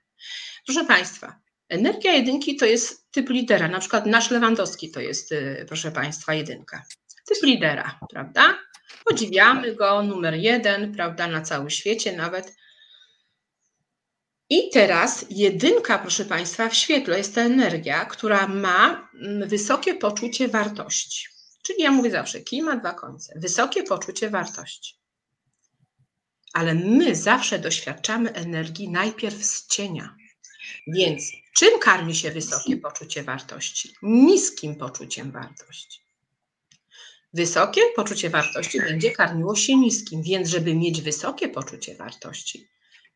[0.66, 5.64] Proszę Państwa, energia jedynki to jest typ lidera, na przykład nasz Lewandowski to jest, y,
[5.68, 6.82] proszę Państwa, jedynka.
[7.28, 8.58] Typ lidera, prawda?
[9.04, 12.59] Podziwiamy go, numer jeden, prawda, na całym świecie nawet.
[14.50, 20.48] I teraz jedynka, proszę Państwa, w świetle jest ta energia, która ma mm, wysokie poczucie
[20.48, 21.26] wartości.
[21.62, 23.32] Czyli ja mówię zawsze, kij ma dwa końce.
[23.36, 24.94] Wysokie poczucie wartości.
[26.52, 30.16] Ale my zawsze doświadczamy energii najpierw z cienia.
[30.86, 31.22] Więc
[31.56, 33.94] czym karmi się wysokie poczucie wartości?
[34.02, 36.00] Niskim poczuciem wartości.
[37.32, 42.68] Wysokie poczucie wartości będzie karmiło się niskim, więc żeby mieć wysokie poczucie wartości,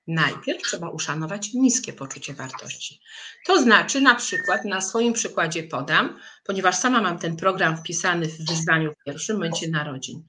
[0.07, 3.01] najpierw trzeba uszanować niskie poczucie wartości.
[3.47, 8.47] To znaczy, na przykład, na swoim przykładzie podam, ponieważ sama mam ten program wpisany w
[8.47, 10.23] wyzwaniu w pierwszym momencie narodzin.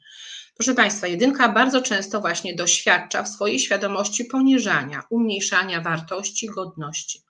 [0.56, 7.22] Proszę Państwa, jedynka bardzo często właśnie doświadcza w swojej świadomości poniżania, umniejszania wartości, godności.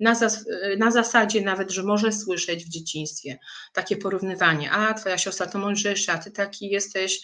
[0.00, 0.44] Na, zas
[0.78, 3.38] na, zasadzie nawet, że może słyszeć w dzieciństwie
[3.72, 7.20] takie porównywanie, a twoja siostra to mądrzejsza, ty taki jesteś,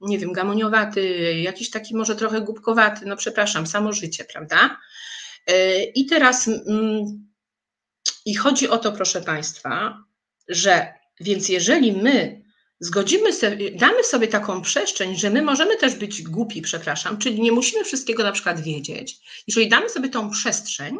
[0.00, 4.78] nie wiem, gamoniowaty, jakiś taki może trochę głupkowaty, no przepraszam, samo życie, prawda?
[5.46, 7.28] E, I teraz mm,
[8.24, 10.04] i chodzi o to, proszę Państwa,
[10.48, 12.44] że więc jeżeli my
[12.80, 17.52] zgodzimy sobie, damy sobie taką przestrzeń, że my możemy też być głupi, przepraszam, czyli nie
[17.52, 19.16] musimy wszystkiego na przykład wiedzieć.
[19.46, 20.98] Jeżeli damy sobie tą przestrzeń,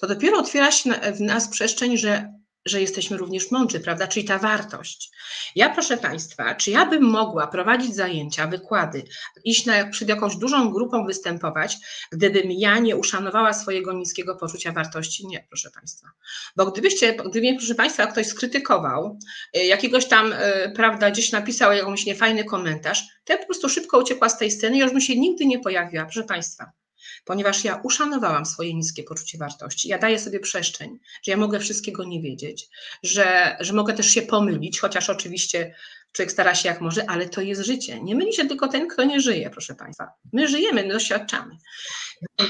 [0.00, 2.32] to dopiero otwiera się w nas przestrzeń, że
[2.66, 4.06] że jesteśmy również mądrzy, prawda?
[4.06, 5.10] Czyli ta wartość.
[5.54, 9.04] Ja, proszę Państwa, czy ja bym mogła prowadzić zajęcia, wykłady,
[9.44, 11.76] iść na, przed jakąś dużą grupą występować,
[12.12, 15.26] gdybym ja nie uszanowała swojego niskiego poczucia wartości?
[15.26, 16.08] Nie, proszę Państwa.
[16.56, 19.18] Bo gdybyście, gdyby mnie, proszę Państwa, ktoś skrytykował,
[19.56, 23.98] y, jakiegoś tam, y, prawda, gdzieś napisał jakąś niefajny komentarz, to ja po prostu szybko
[23.98, 26.83] uciekła z tej sceny i już bym się nigdy nie pojawiła, proszę Państwa
[27.24, 29.88] ponieważ ja uszanowałam swoje niskie poczucie wartości.
[29.88, 32.68] Ja daję sobie przestrzeń, że ja mogę wszystkiego nie wiedzieć,
[33.02, 35.74] że, że mogę też się pomylić, chociaż oczywiście
[36.12, 38.00] człowiek stara się jak może, ale to jest życie.
[38.02, 40.08] Nie myli się tylko ten, kto nie żyje, proszę Państwa.
[40.32, 41.56] My żyjemy, my doświadczamy.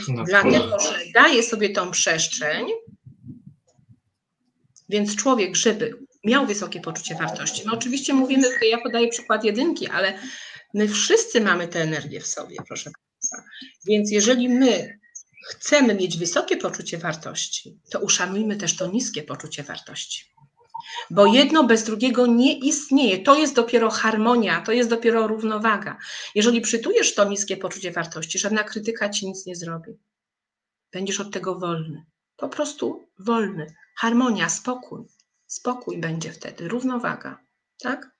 [0.09, 2.67] No, dlatego, że daje sobie tą przestrzeń,
[4.88, 7.62] więc człowiek, żeby miał wysokie poczucie wartości.
[7.67, 10.19] No oczywiście mówimy, ja podaję przykład jedynki, ale
[10.75, 12.90] my wszyscy mamy tę energię w sobie, proszę
[13.87, 14.99] więc jeżeli my
[15.49, 20.25] chcemy mieć wysokie poczucie wartości, to uszanujmy też to niskie poczucie wartości.
[21.11, 23.18] Bo jedno bez drugiego nie istnieje.
[23.18, 25.99] To jest dopiero harmonia, to jest dopiero równowaga.
[26.35, 29.92] Jeżeli przytujesz to niskie poczucie wartości, żadna krytyka ci nic nie zrobi.
[30.92, 32.05] Będziesz od tego wolny.
[32.37, 33.75] Po prostu wolny.
[33.97, 35.05] Harmonia, spokój.
[35.47, 37.38] Spokój będzie wtedy, równowaga.
[37.79, 38.11] Tak?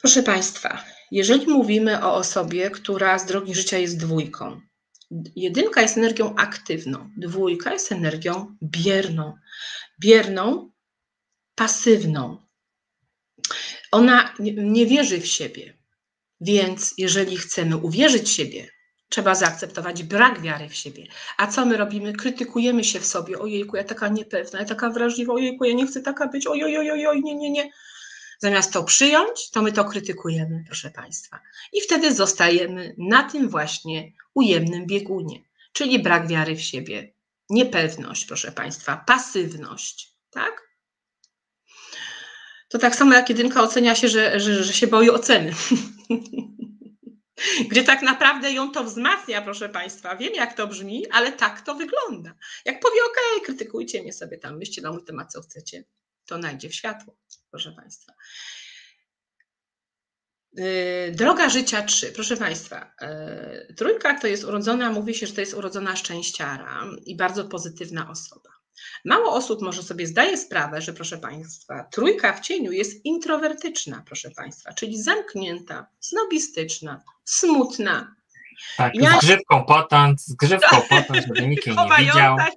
[0.00, 4.60] Proszę Państwa, jeżeli mówimy o osobie, która z drogi życia jest dwójką,
[5.36, 9.34] jedynka jest energią aktywną, dwójka jest energią bierną.
[10.00, 10.70] Bierną,
[11.54, 12.36] pasywną.
[13.92, 15.78] Ona nie wierzy w siebie.
[16.40, 18.68] Więc jeżeli chcemy uwierzyć w siebie,
[19.08, 21.06] trzeba zaakceptować brak wiary w siebie.
[21.36, 22.12] A co my robimy?
[22.12, 23.38] Krytykujemy się w sobie.
[23.38, 27.06] Ojejku, ja taka niepewna, ja taka wrażliwa, ojejku, ja nie chcę taka być, ojoj, ojoj,
[27.06, 27.70] oj, nie, nie, nie.
[28.42, 31.40] Zamiast to przyjąć, to my to krytykujemy, proszę Państwa.
[31.72, 37.12] I wtedy zostajemy na tym właśnie ujemnym biegunie, czyli brak wiary w siebie,
[37.50, 40.68] niepewność, proszę Państwa, pasywność, tak?
[42.68, 45.52] To tak samo jak jedynka ocenia się, że, że, że się boi oceny.
[47.70, 50.16] Gdzie tak naprawdę ją to wzmacnia, proszę Państwa.
[50.16, 52.34] Wiem, jak to brzmi, ale tak to wygląda.
[52.64, 55.84] Jak powie, ok, krytykujcie mnie sobie tam, myślcie na mój temat, co chcecie,
[56.26, 57.21] to najdzie w światło
[57.52, 58.12] proszę Państwa.
[60.58, 62.12] Y, droga życia 3.
[62.12, 62.94] Proszę Państwa,
[63.70, 68.10] y, trójka to jest urodzona, mówi się, że to jest urodzona szczęściara i bardzo pozytywna
[68.10, 68.50] osoba.
[69.04, 74.30] Mało osób może sobie zdaje sprawę, że proszę Państwa, trójka w cieniu jest introwertyczna, proszę
[74.30, 78.16] Państwa, czyli zamknięta, snobistyczna, smutna,
[78.76, 79.18] tak, ja...
[79.18, 82.36] z grzywką potąd, z grzywką potąd, żeby nikt jej nie widział.
[82.36, 82.54] Tak,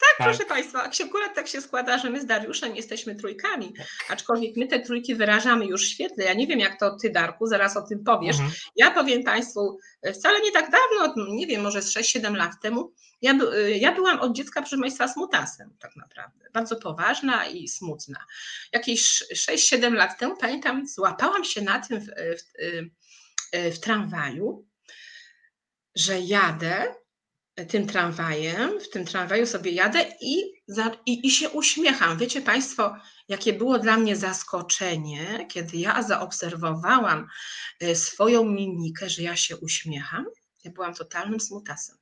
[0.00, 3.72] tak, proszę Państwa, akurat tak się składa, że my z Dariuszem jesteśmy trójkami,
[4.08, 6.24] aczkolwiek my te trójki wyrażamy już świetnie.
[6.24, 8.36] Ja nie wiem, jak to Ty, Darku, zaraz o tym powiesz.
[8.36, 8.52] Mhm.
[8.76, 9.78] Ja powiem Państwu,
[10.14, 13.38] wcale nie tak dawno, nie wiem, może z 6-7 lat temu, ja,
[13.74, 16.44] ja byłam od dziecka, proszę Państwa, smutasem tak naprawdę.
[16.54, 18.24] Bardzo poważna i smutna.
[18.72, 22.42] Jakieś 6-7 lat temu, pamiętam, złapałam się na tym w, w,
[23.76, 24.64] w tramwaju,
[25.94, 26.94] że jadę
[27.68, 30.42] tym tramwajem, w tym tramwaju sobie jadę i,
[31.06, 32.18] i, i się uśmiecham.
[32.18, 32.96] Wiecie Państwo,
[33.28, 37.28] jakie było dla mnie zaskoczenie, kiedy ja zaobserwowałam
[37.80, 40.26] e, swoją mimikę, że ja się uśmiecham.
[40.64, 41.96] Ja byłam totalnym smutasem.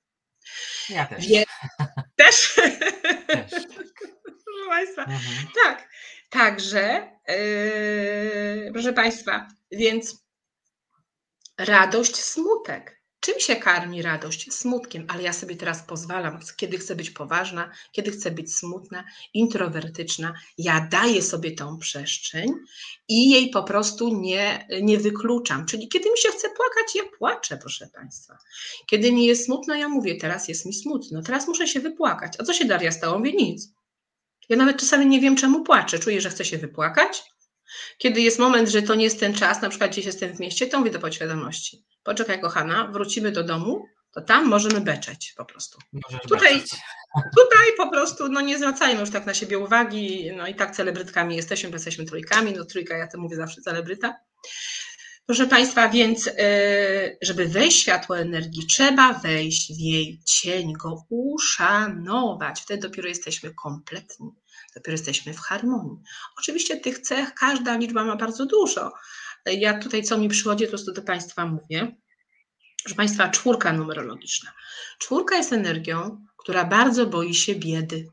[0.89, 1.27] Ja też.
[1.27, 1.45] Wie,
[2.17, 2.55] też?
[3.27, 3.51] też.
[4.45, 5.47] proszę Państwa, mhm.
[5.65, 5.89] tak.
[6.31, 10.25] Także, yy, proszę Państwa, więc
[11.59, 12.98] radość, smutek.
[13.21, 14.53] Czym się karmi radość?
[14.53, 19.05] Smutkiem, ale ja sobie teraz pozwalam, kiedy chcę być poważna, kiedy chcę być smutna,
[19.35, 20.35] introwertyczna.
[20.59, 22.53] Ja daję sobie tą przestrzeń
[23.09, 25.67] i jej po prostu nie, nie wykluczam.
[25.67, 28.39] Czyli kiedy mi się chce płakać, ja płaczę, proszę Państwa.
[28.87, 32.33] Kiedy mi jest smutno, ja mówię, teraz jest mi smutno, teraz muszę się wypłakać.
[32.39, 33.19] A co się Daria stało?
[33.19, 33.69] Mówię, nic.
[34.49, 35.99] Ja nawet czasami nie wiem, czemu płaczę.
[35.99, 37.23] Czuję, że chcę się wypłakać.
[37.99, 40.67] Kiedy jest moment, że to nie jest ten czas, na przykład gdzieś jestem w mieście,
[40.67, 45.79] to mówię do podświadomości poczekaj kochana, wrócimy do domu, to tam możemy beczeć po prostu.
[46.29, 46.63] tutaj,
[47.39, 51.37] tutaj po prostu no nie zwracajmy już tak na siebie uwagi, no i tak celebrytkami
[51.37, 54.21] jesteśmy, bo jesteśmy trójkami, no trójka, ja to mówię zawsze celebryta.
[55.27, 56.33] Proszę Państwa, więc y,
[57.23, 62.61] żeby wejść w światło energii, trzeba wejść w jej cień, go uszanować.
[62.61, 64.31] Wtedy dopiero jesteśmy kompletni,
[64.79, 65.97] dopiero jesteśmy w harmonii.
[66.39, 68.93] Oczywiście tych cech każda liczba ma bardzo dużo,
[69.47, 71.97] ja tutaj, co mi przychodzi, to prostu do Państwa mówię.
[72.83, 74.53] Proszę Państwa, czwórka numerologiczna.
[74.99, 78.13] Czwórka jest energią, która bardzo boi się biedy.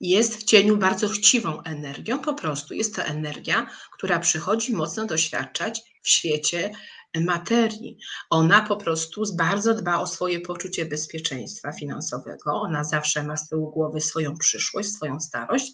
[0.00, 5.82] Jest w cieniu bardzo chciwą energią, po prostu jest to energia, która przychodzi mocno doświadczać
[6.02, 6.70] w świecie
[7.20, 7.98] materii.
[8.30, 12.52] Ona po prostu bardzo dba o swoje poczucie bezpieczeństwa finansowego.
[12.52, 15.72] Ona zawsze ma z tyłu głowy swoją przyszłość, swoją starość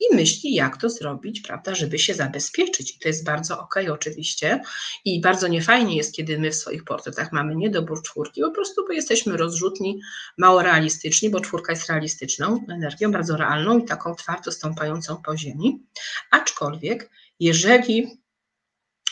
[0.00, 2.96] i myśli, jak to zrobić, prawda, żeby się zabezpieczyć.
[2.96, 4.62] I to jest bardzo ok, oczywiście.
[5.04, 8.92] I bardzo niefajnie jest, kiedy my w swoich portretach mamy niedobór czwórki, po prostu bo
[8.92, 10.00] jesteśmy rozrzutni,
[10.38, 15.82] mało realistyczni, bo czwórka jest realistyczną energią, bardzo realną i taką twardo stąpającą po ziemi.
[16.30, 18.17] Aczkolwiek, jeżeli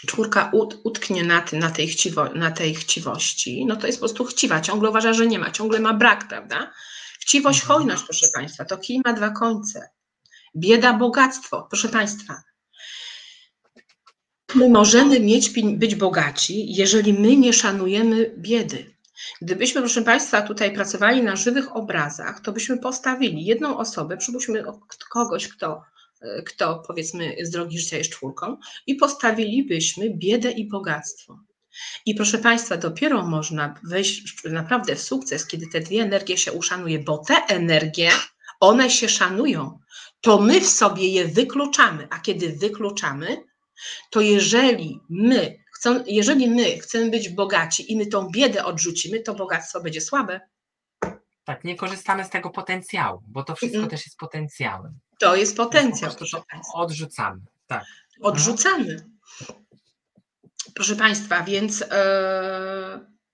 [0.06, 4.02] czwórka ut, utknie na, ty, na, tej chciwo, na tej chciwości, no to jest po
[4.02, 6.72] prostu chciwa, ciągle uważa, że nie ma, ciągle ma brak, prawda?
[7.20, 7.78] Chciwość, mhm.
[7.78, 9.88] hojność, proszę Państwa, to kij ma dwa końce.
[10.56, 11.66] Bieda, bogactwo.
[11.70, 12.42] Proszę Państwa,
[14.54, 18.96] my możemy mieć, być bogaci, jeżeli my nie szanujemy biedy.
[19.42, 24.64] Gdybyśmy, proszę Państwa, tutaj pracowali na żywych obrazach, to byśmy postawili jedną osobę, przypuśćmy
[25.10, 25.82] kogoś, kto,
[26.46, 31.38] kto powiedzmy z drogi życia jest czwórką, i postawilibyśmy biedę i bogactwo.
[32.06, 36.98] I proszę Państwa, dopiero można wejść naprawdę w sukces, kiedy te dwie energie się uszanuje,
[36.98, 38.10] bo te energie,
[38.60, 39.78] one się szanują
[40.26, 43.44] to my w sobie je wykluczamy, a kiedy wykluczamy,
[44.10, 49.34] to jeżeli my, chcą, jeżeli my chcemy być bogaci i my tą biedę odrzucimy, to
[49.34, 50.40] bogactwo będzie słabe.
[51.46, 53.90] Tak, nie korzystamy z tego potencjału, bo to wszystko mm.
[53.90, 54.98] też jest potencjałem.
[55.18, 56.78] To jest potencjał, proszę Państwa.
[56.78, 57.84] Odrzucamy, tak.
[58.20, 59.06] Odrzucamy.
[60.74, 61.86] Proszę Państwa, więc yy,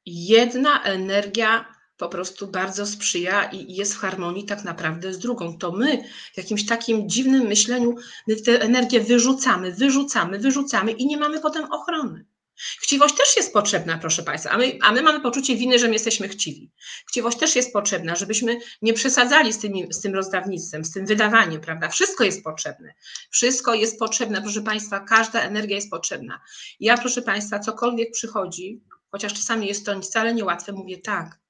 [0.07, 5.59] jedna energia po prostu bardzo sprzyja i jest w harmonii tak naprawdę z drugą.
[5.59, 7.97] To my w jakimś takim dziwnym myśleniu
[8.29, 12.25] my tę energię wyrzucamy, wyrzucamy, wyrzucamy i nie mamy potem ochrony.
[12.57, 15.93] Chciwość też jest potrzebna, proszę Państwa, a my, a my mamy poczucie winy, że my
[15.93, 16.71] jesteśmy chciwi.
[17.09, 21.61] Chciwość też jest potrzebna, żebyśmy nie przesadzali z, tymi, z tym rozdawnictwem, z tym wydawaniem,
[21.61, 21.89] prawda?
[21.89, 22.95] Wszystko jest potrzebne.
[23.31, 26.41] Wszystko jest potrzebne, proszę Państwa, każda energia jest potrzebna.
[26.81, 31.43] Ja, proszę Państwa, cokolwiek przychodzi, chociaż czasami jest to wcale niełatwe, mówię tak,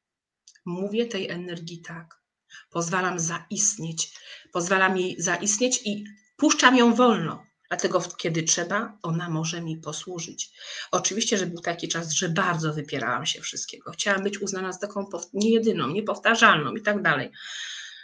[0.65, 2.23] Mówię tej energii tak.
[2.71, 4.19] Pozwalam zaistnieć.
[4.53, 6.05] Pozwalam jej zaistnieć i
[6.37, 7.47] puszczam ją wolno.
[7.73, 10.51] Dlatego, kiedy trzeba, ona może mi posłużyć.
[10.91, 13.93] Oczywiście, że był taki czas, że bardzo wypierałam się wszystkiego.
[13.93, 17.31] Chciałam być uznana za taką niejedyną, niepowtarzalną i tak dalej.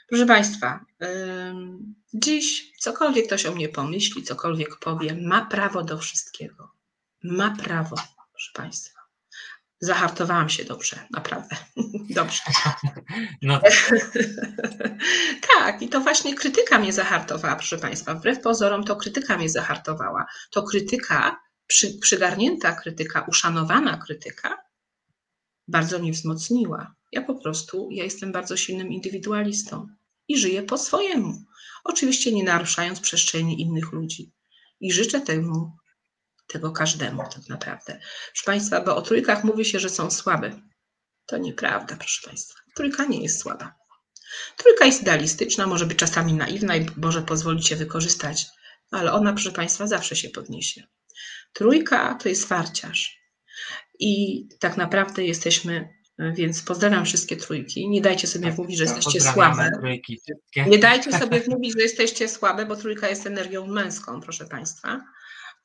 [0.08, 0.84] Proszę Państwa,
[2.14, 6.72] dziś cokolwiek ktoś o mnie pomyśli, cokolwiek powie, ma prawo do wszystkiego.
[7.22, 7.96] Ma prawo,
[8.32, 8.97] proszę Państwa.
[9.80, 11.56] Zahartowałam się dobrze, naprawdę.
[12.20, 12.42] Dobrze.
[13.42, 13.60] No.
[15.54, 18.14] tak, i to właśnie krytyka mnie zahartowała, proszę Państwa.
[18.14, 20.26] Wbrew pozorom to krytyka mnie zahartowała.
[20.50, 24.68] To krytyka, przy, przygarnięta krytyka, uszanowana krytyka
[25.68, 26.94] bardzo mnie wzmocniła.
[27.12, 29.86] Ja po prostu, ja jestem bardzo silnym indywidualistą
[30.28, 31.42] i żyję po swojemu.
[31.84, 34.32] Oczywiście nie naruszając przestrzeni innych ludzi.
[34.80, 35.76] I życzę temu
[36.48, 38.00] tego każdemu tak naprawdę.
[38.32, 40.60] Proszę Państwa, bo o trójkach mówi się, że są słabe.
[41.26, 42.60] To nieprawda, proszę Państwa.
[42.74, 43.74] Trójka nie jest słaba.
[44.56, 48.46] Trójka jest idealistyczna, może być czasami naiwna i może pozwolić się wykorzystać,
[48.90, 50.82] ale ona, proszę Państwa, zawsze się podniesie.
[51.52, 53.18] Trójka to jest farciarz.
[53.98, 55.88] I tak naprawdę jesteśmy,
[56.34, 57.88] więc pozdrawiam wszystkie trójki.
[57.88, 59.70] Nie dajcie sobie tak, mówić, że jesteście słabe.
[60.66, 65.00] Nie dajcie sobie mówić, że jesteście słabe, bo trójka jest energią męską, proszę Państwa.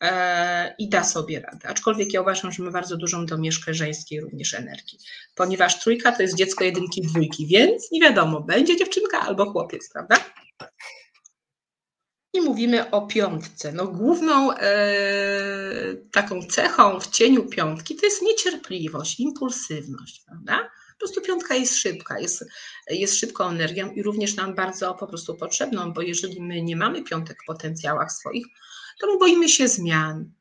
[0.01, 1.67] E, i da sobie radę.
[1.67, 4.99] Aczkolwiek ja uważam, że ma bardzo dużą domieszkę żeńskiej również energii,
[5.35, 10.15] ponieważ trójka to jest dziecko jedynki, dwójki, więc nie wiadomo, będzie dziewczynka albo chłopiec, prawda?
[12.33, 13.71] I mówimy o piątce?
[13.71, 14.93] No główną e,
[16.11, 20.69] taką cechą w cieniu piątki to jest niecierpliwość, impulsywność, prawda?
[20.93, 22.45] Po prostu piątka jest szybka, jest,
[22.89, 27.03] jest szybką energią i również nam bardzo po prostu potrzebną, bo jeżeli my nie mamy
[27.03, 28.45] piątek w potencjałach swoich,
[28.99, 30.31] to my boimy się zmian.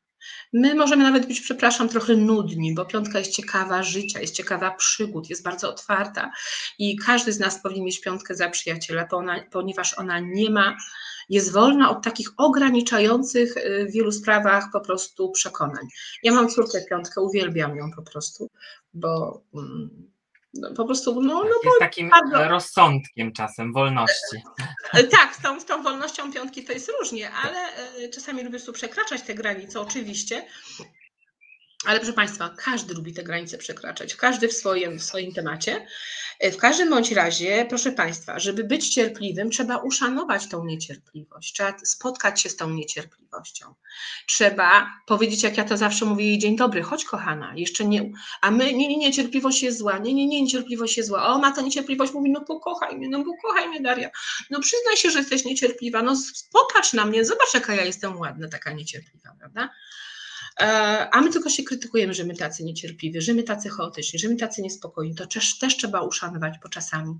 [0.53, 5.29] My możemy nawet być, przepraszam, trochę nudni, bo piątka jest ciekawa życia, jest ciekawa przygód,
[5.29, 6.31] jest bardzo otwarta
[6.79, 9.07] i każdy z nas powinien mieć piątkę za przyjaciela,
[9.51, 10.77] ponieważ ona nie ma
[11.29, 15.87] jest wolna od takich ograniczających y, w wielu sprawach po prostu przekonań.
[16.23, 18.49] Ja mam córkę piątkę, uwielbiam ją po prostu,
[18.93, 20.12] bo mm,
[20.75, 22.47] po prostu, no, no jest takim bardzo...
[22.47, 24.37] rozsądkiem czasem wolności.
[24.93, 27.59] E, tak, z tą, z tą wolnością piątki to jest różnie, ale
[28.05, 30.45] e, czasami lubię tu przekraczać te granice, oczywiście.
[31.85, 35.87] Ale proszę Państwa, każdy lubi te granice przekraczać, każdy w swoim, w swoim temacie.
[36.39, 41.77] E, w każdym bądź razie, proszę Państwa, żeby być cierpliwym, trzeba uszanować tą niecierpliwość, trzeba
[41.83, 43.73] spotkać się z tą niecierpliwością.
[44.27, 48.73] Trzeba powiedzieć, jak ja to zawsze mówię dzień dobry, chodź kochana, jeszcze nie, a my,
[48.73, 52.13] nie, nie, niecierpliwość jest zła, nie, nie, nie, niecierpliwość jest zła, a ona ta niecierpliwość.
[52.13, 54.09] Mówi, no pokochaj mnie, no pokochaj mnie Daria,
[54.49, 56.15] no przyznaj się, że jesteś niecierpliwa, no
[56.51, 59.69] popatrz na mnie, zobacz jaka ja jestem ładna, taka niecierpliwa, prawda?
[60.59, 60.65] E,
[61.11, 64.35] a my tylko się krytykujemy, że my tacy niecierpliwi, że my tacy chaotyczni, że my
[64.35, 65.15] tacy niespokojni.
[65.15, 67.15] To też, też trzeba uszanować, bo czasami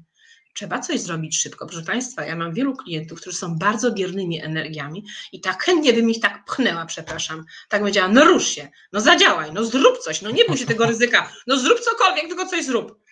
[0.54, 1.66] trzeba coś zrobić szybko.
[1.68, 6.10] Proszę Państwa, ja mam wielu klientów, którzy są bardzo biernymi energiami i tak chętnie bym
[6.10, 7.46] ich tak pchnęła, przepraszam.
[7.70, 10.86] Tak powiedziała, no rusz się, no zadziałaj, no zrób coś, no nie bój się tego
[10.86, 13.04] ryzyka, no zrób cokolwiek, tylko coś zrób.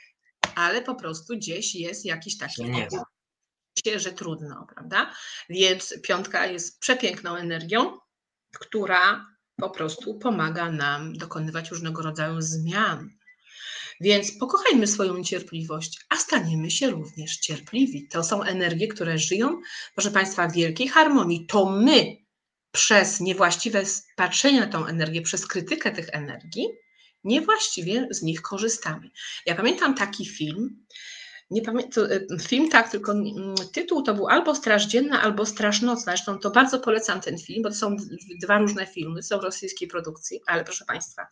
[0.56, 2.88] Ale po prostu gdzieś jest jakiś taki nie.
[3.96, 5.14] że trudno, prawda?
[5.50, 7.98] Więc piątka jest przepiękną energią,
[8.60, 9.31] która
[9.62, 13.10] po prostu pomaga nam dokonywać różnego rodzaju zmian.
[14.02, 18.08] Więc pokochajmy swoją niecierpliwość, a staniemy się również cierpliwi.
[18.08, 19.62] To są energie, które żyją,
[19.96, 21.46] proszę Państwa, w wielkiej harmonii.
[21.46, 22.18] To my
[22.72, 23.84] przez niewłaściwe
[24.16, 26.68] patrzenie na tą energię, przez krytykę tych energii,
[27.24, 29.10] niewłaściwie z nich korzystamy.
[29.46, 30.86] Ja pamiętam taki film,
[31.52, 33.14] nie pamiętam, e, film tak, tylko
[33.74, 36.12] tytuł to był albo Straż Dzienna, albo Straż Nocna.
[36.12, 37.96] Zresztą to bardzo polecam ten film, bo to są
[38.42, 41.28] dwa różne filmy, są rosyjskiej produkcji, ale proszę Państwa,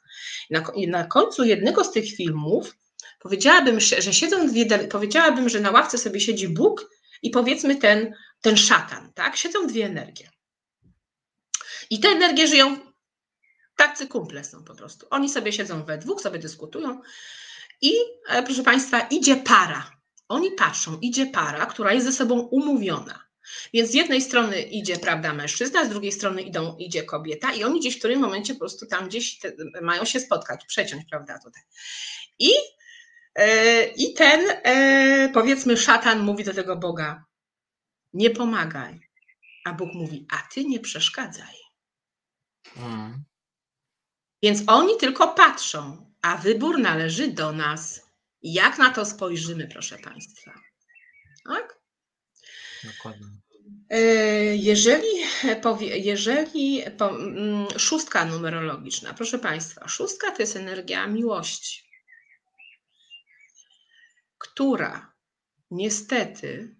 [0.49, 2.75] na, na końcu jednego z tych filmów
[3.19, 6.89] powiedziałabym, że siedzą dwie, powiedziałabym, że na ławce sobie siedzi Bóg
[7.21, 9.37] i powiedzmy ten, ten szatan, tak?
[9.37, 10.29] Siedzą dwie energie.
[11.89, 12.77] I te energie żyją,
[13.75, 15.07] tacy kumple są po prostu.
[15.09, 17.01] Oni sobie siedzą we dwóch, sobie dyskutują
[17.81, 17.93] i
[18.29, 19.98] e, proszę Państwa, idzie para
[20.29, 23.29] oni patrzą, idzie para, która jest ze sobą umówiona.
[23.73, 27.79] Więc z jednej strony idzie, prawda, mężczyzna, z drugiej strony idą, idzie kobieta i oni
[27.79, 31.61] gdzieś w którym momencie po prostu tam gdzieś te, mają się spotkać, przeciąć, prawda, tutaj.
[32.39, 32.49] I,
[33.37, 37.25] yy, i ten, yy, powiedzmy, szatan mówi do tego Boga,
[38.13, 38.99] nie pomagaj.
[39.65, 41.55] A Bóg mówi, a ty nie przeszkadzaj.
[42.75, 43.23] Hmm.
[44.43, 48.08] Więc oni tylko patrzą, a wybór należy do nas.
[48.43, 50.53] Jak na to spojrzymy, proszę Państwa?
[51.45, 51.79] Tak?
[52.83, 53.27] Dokładnie.
[53.89, 54.01] E,
[54.55, 55.07] jeżeli,
[55.81, 61.83] jeżeli mm, szóstka numerologiczna, proszę Państwa, szóstka to jest energia miłości,
[64.37, 65.13] która
[65.71, 66.75] niestety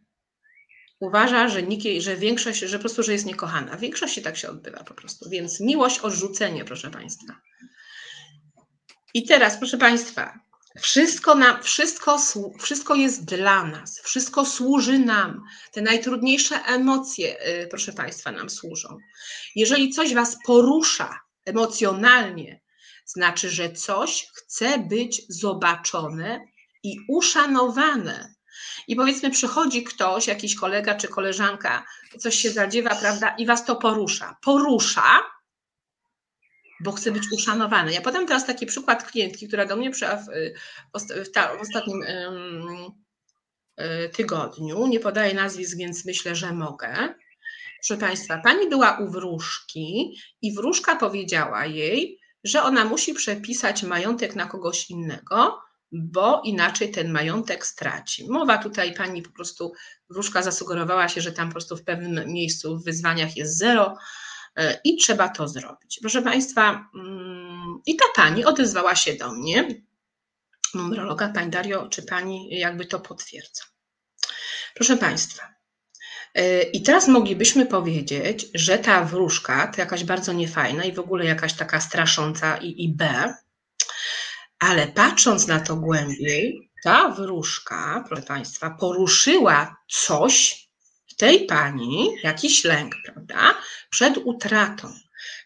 [1.00, 3.78] uważa, że, nikt, że większość, że po prostu, że jest niekochana.
[3.78, 5.30] W większości tak się odbywa po prostu.
[5.30, 7.36] Więc miłość, odrzucenie, proszę Państwa.
[9.14, 10.40] I teraz, proszę Państwa,
[10.78, 12.18] wszystko, nam, wszystko,
[12.60, 15.44] wszystko jest dla nas, wszystko służy nam.
[15.72, 18.98] Te najtrudniejsze emocje, y, proszę Państwa, nam służą.
[19.56, 22.62] Jeżeli coś Was porusza emocjonalnie,
[23.06, 26.42] znaczy, że coś chce być zobaczone
[26.84, 28.36] i uszanowane.
[28.88, 31.86] I powiedzmy, przychodzi ktoś, jakiś kolega czy koleżanka,
[32.20, 34.38] coś się zadziewa, prawda, i Was to porusza.
[34.42, 35.22] Porusza,
[36.80, 37.94] bo chce być uszanowany.
[37.94, 39.98] Ja podam teraz taki przykład klientki, która do mnie w,
[41.26, 44.88] w, ta, w ostatnim y, tygodniu.
[44.88, 47.14] Nie podaję nazwisk, więc myślę, że mogę.
[47.80, 54.36] Proszę Państwa, pani była u wróżki i wróżka powiedziała jej, że ona musi przepisać majątek
[54.36, 55.62] na kogoś innego,
[55.92, 58.30] bo inaczej ten majątek straci.
[58.30, 59.74] Mowa tutaj pani po prostu,
[60.10, 63.98] wróżka zasugerowała się, że tam po prostu w pewnym miejscu w wyzwaniach jest zero,
[64.84, 66.00] i trzeba to zrobić.
[66.02, 69.68] Proszę Państwa, mm, i ta pani odezwała się do mnie,
[70.74, 73.64] numerologa, Pani Dario, czy Pani jakby to potwierdza.
[74.76, 75.44] Proszę Państwa,
[76.34, 81.26] e, i teraz moglibyśmy powiedzieć, że ta wróżka to jakaś bardzo niefajna i w ogóle
[81.26, 83.34] jakaś taka strasząca i, i B,
[84.60, 90.69] ale patrząc na to głębiej, ta wróżka, proszę Państwa, poruszyła coś
[91.20, 93.56] tej pani jakiś lęk, prawda,
[93.90, 94.94] przed utratą.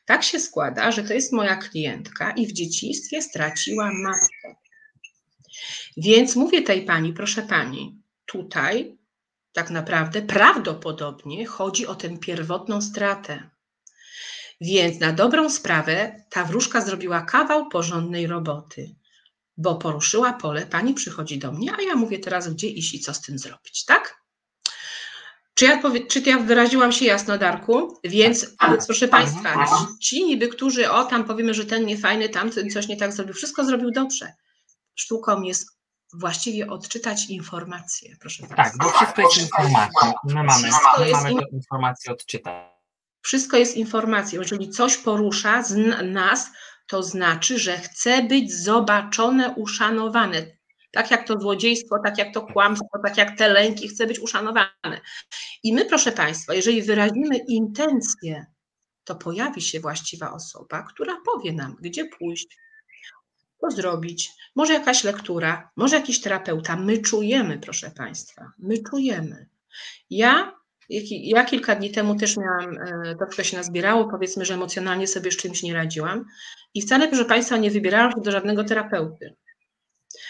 [0.06, 4.56] Tak się składa, że to jest moja klientka i w dzieciństwie straciła matkę.
[5.98, 8.98] Więc mówię tej pani, proszę pani, tutaj
[9.54, 13.50] tak naprawdę prawdopodobnie chodzi o tę pierwotną stratę.
[14.62, 18.96] Więc na dobrą sprawę ta wróżka zrobiła kawał porządnej roboty,
[19.58, 23.14] bo poruszyła pole, pani przychodzi do mnie, a ja mówię teraz, gdzie iść i co
[23.14, 24.23] z tym zrobić, tak?
[25.54, 28.00] Czy ja, powie, czy ja wyraziłam się jasno, Darku?
[28.04, 29.68] Więc, więc proszę Państwa,
[30.02, 33.66] ci niby, którzy, o tam powiemy, że ten niefajny, tamten coś nie tak zrobił, wszystko
[33.66, 34.34] zrobił dobrze.
[34.96, 35.68] Sztuką jest
[36.14, 38.64] właściwie odczytać informacje, proszę Państwa.
[38.64, 40.14] Tak, bo wszystko jest informacją.
[40.24, 41.40] My mamy, my mamy in...
[41.52, 42.54] informację odczytać.
[43.22, 44.42] Wszystko jest informacją.
[44.42, 46.50] Jeżeli coś porusza z nas,
[46.88, 50.46] to znaczy, że chce być zobaczone, uszanowane.
[50.94, 55.02] Tak jak to złodziejstwo, tak jak to kłamstwo, tak jak te lęki, chce być uszanowane.
[55.64, 58.46] I my, proszę Państwa, jeżeli wyrazimy intencje,
[59.04, 62.58] to pojawi się właściwa osoba, która powie nam, gdzie pójść,
[63.62, 64.32] co zrobić.
[64.56, 66.76] Może jakaś lektura, może jakiś terapeuta.
[66.76, 69.48] My czujemy, proszę Państwa, my czujemy.
[70.10, 70.54] Ja,
[71.10, 75.32] ja kilka dni temu też miałam, e, to wszystko się nazbierało, powiedzmy, że emocjonalnie sobie
[75.32, 76.26] z czymś nie radziłam
[76.74, 79.36] i wcale, proszę Państwa, nie wybierałam się do żadnego terapeuty.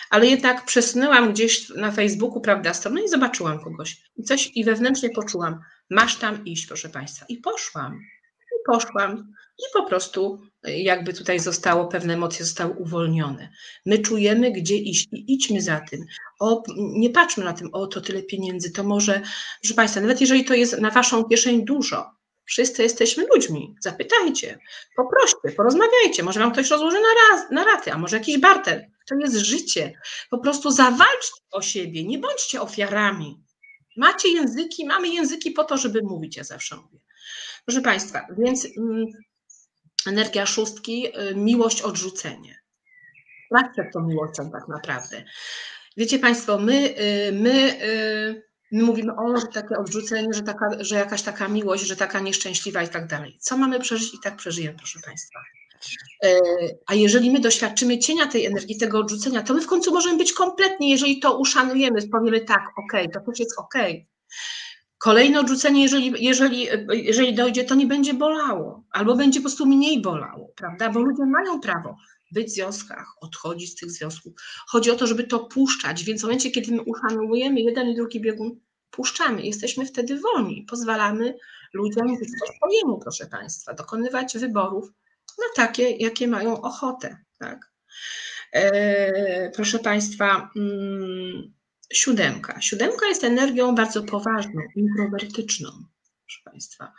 [0.10, 4.02] Ale jednak przesunęłam gdzieś na Facebooku, prawda, stronę i zobaczyłam kogoś.
[4.16, 5.60] I coś i wewnętrznie poczułam,
[5.90, 7.26] masz tam iść, proszę Państwa.
[7.30, 8.00] I poszłam.
[8.52, 9.34] I poszłam.
[9.60, 13.50] I po prostu jakby tutaj zostało, pewne emocje zostały uwolnione.
[13.86, 16.06] My czujemy, gdzie iść i idźmy za tym.
[16.40, 19.22] O, nie patrzmy na tym, o to tyle pieniędzy, to może,
[19.62, 22.12] proszę Państwa, nawet jeżeli to jest na Waszą kieszeń dużo,
[22.46, 24.60] wszyscy jesteśmy ludźmi, zapytajcie,
[24.96, 28.90] poproście, porozmawiajcie, może Wam ktoś rozłoży na, raz, na raty, a może jakiś barter.
[29.10, 29.94] To jest życie.
[30.30, 33.44] Po prostu zawalczcie o siebie, nie bądźcie ofiarami.
[33.98, 37.00] Macie języki, mamy języki po to, żeby mówić, ja zawsze mówię.
[37.66, 39.06] Proszę Państwa, więc mm,
[40.08, 42.60] energia szóstki, y, miłość, odrzucenie.
[43.74, 45.24] Przed tą miłością tak naprawdę?
[45.98, 50.96] Wiecie Państwo, my, y, my, y, my mówimy, o, że takie odrzucenie, że, taka, że
[50.96, 53.38] jakaś taka miłość, że taka nieszczęśliwa i tak dalej.
[53.40, 55.40] Co mamy przeżyć i tak przeżyjemy, proszę Państwa.
[56.88, 60.34] A jeżeli my doświadczymy cienia tej energii, tego odrzucenia, to my w końcu możemy być
[60.34, 63.74] kompletnie, jeżeli to uszanujemy, powiemy tak, ok, to też jest ok.
[64.98, 70.02] Kolejne odrzucenie, jeżeli, jeżeli, jeżeli dojdzie, to nie będzie bolało, albo będzie po prostu mniej
[70.02, 70.90] bolało, prawda?
[70.90, 71.98] Bo ludzie mają prawo
[72.34, 74.34] być w związkach, odchodzić z tych związków.
[74.68, 78.22] Chodzi o to, żeby to puszczać, więc w momencie, kiedy my uszanujemy jeden i drugi
[78.22, 78.60] biegun,
[78.92, 81.38] puszczamy, jesteśmy wtedy wolni, pozwalamy
[81.74, 84.92] ludziom być po swojemu, proszę Państwa, dokonywać wyborów
[85.40, 87.72] na takie, jakie mają ochotę, tak?
[88.54, 91.54] E, proszę Państwa, mm,
[91.94, 92.62] siódemka.
[92.62, 95.70] Siódemka jest energią bardzo poważną, introwertyczną,
[96.26, 96.94] proszę Państwa.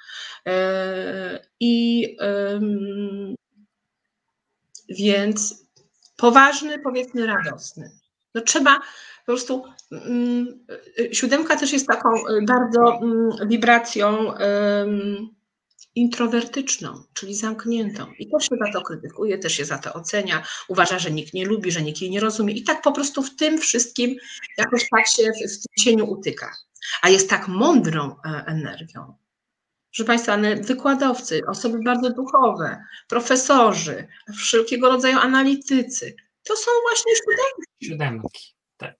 [0.46, 2.16] E, I
[4.88, 5.64] więc
[6.16, 7.90] poważny, powiedzmy radosny.
[8.34, 8.80] No trzeba
[9.26, 10.66] po prostu, mm,
[11.12, 12.08] siódemka też jest taką
[12.46, 14.32] bardzo mm, wibracją
[15.94, 18.06] introwertyczną, czyli zamkniętą.
[18.18, 21.46] I też się za to krytykuje, też się za to ocenia, uważa, że nikt nie
[21.46, 22.54] lubi, że nikt jej nie rozumie.
[22.54, 24.16] I tak po prostu w tym wszystkim
[24.58, 26.50] jakoś tak się w, w tym cieniu utyka.
[27.02, 29.14] A jest tak mądrą e, energią.
[29.96, 37.72] Proszę Państwa, wykładowcy, osoby bardzo duchowe, profesorzy, wszelkiego rodzaju analitycy, to są właśnie siódemki.
[37.82, 38.96] Siódemki, tak.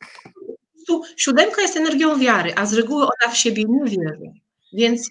[1.16, 4.32] Siódemka jest energią wiary, a z reguły ona w siebie nie wierzy.
[4.72, 5.10] Więc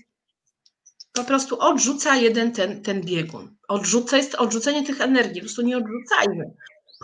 [1.13, 3.55] po prostu odrzuca jeden ten, ten biegun.
[3.67, 6.53] Odrzuca, jest odrzucenie tych energii, po prostu nie odrzucajmy.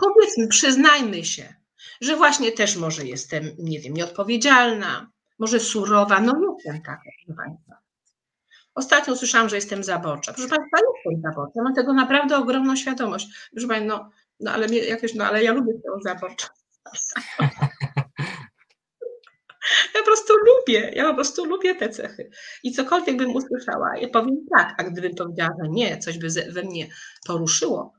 [0.00, 1.54] Powiedzmy, przyznajmy się,
[2.00, 7.79] że właśnie też może jestem, nie wiem, nieodpowiedzialna, może surowa, no jestem taka, proszę Państwa.
[8.74, 10.32] Ostatnio słyszałam, że jestem zabocza.
[10.32, 13.28] Proszę Państwa, jestem zabocza, mam tego naprawdę ogromną świadomość.
[13.52, 14.10] Proszę Państwa, no,
[14.40, 16.48] no ale, jakoś, no, ale ja lubię tę zabocza.
[19.94, 22.30] Ja po prostu lubię, ja po prostu lubię te cechy.
[22.62, 26.62] I cokolwiek bym usłyszała, ja powiem tak, a gdybym powiedziała, że nie, coś by we
[26.62, 26.88] mnie
[27.26, 27.92] poruszyło,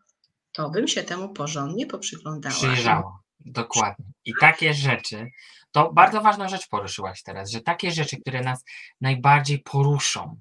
[0.51, 2.55] to bym się temu porządnie poprzyglądała.
[2.55, 4.05] Przyjrzało, dokładnie.
[4.25, 5.27] I takie rzeczy,
[5.71, 8.63] to bardzo ważna rzecz poruszyłaś teraz, że takie rzeczy, które nas
[9.01, 10.39] najbardziej poruszą,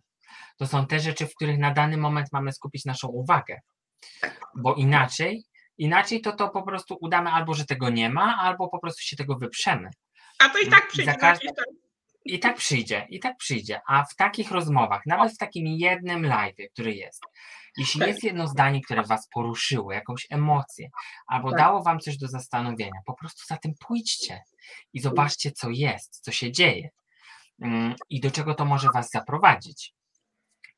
[0.61, 3.61] to są te rzeczy, w których na dany moment mamy skupić naszą uwagę.
[4.57, 5.45] Bo inaczej,
[5.79, 9.17] inaczej to to po prostu udamy albo, że tego nie ma, albo po prostu się
[9.17, 9.91] tego wyprzemy.
[10.39, 11.13] A to i tak przyjdzie.
[12.25, 13.81] I tak przyjdzie, i tak przyjdzie.
[13.87, 17.23] A w takich rozmowach, nawet w takim jednym live, który jest,
[17.77, 18.09] jeśli tak.
[18.09, 20.89] jest jedno zdanie, które was poruszyło, jakąś emocję,
[21.27, 21.59] albo tak.
[21.59, 24.43] dało wam coś do zastanowienia, po prostu za tym pójdźcie
[24.93, 26.89] i zobaczcie, co jest, co się dzieje.
[27.63, 30.00] mm, i do czego to może Was zaprowadzić.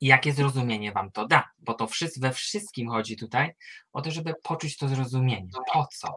[0.02, 3.54] I jakie zrozumienie Wam to da, bo to we wszystkim chodzi tutaj
[3.92, 5.50] o to, żeby poczuć to zrozumienie.
[5.72, 6.14] Po co?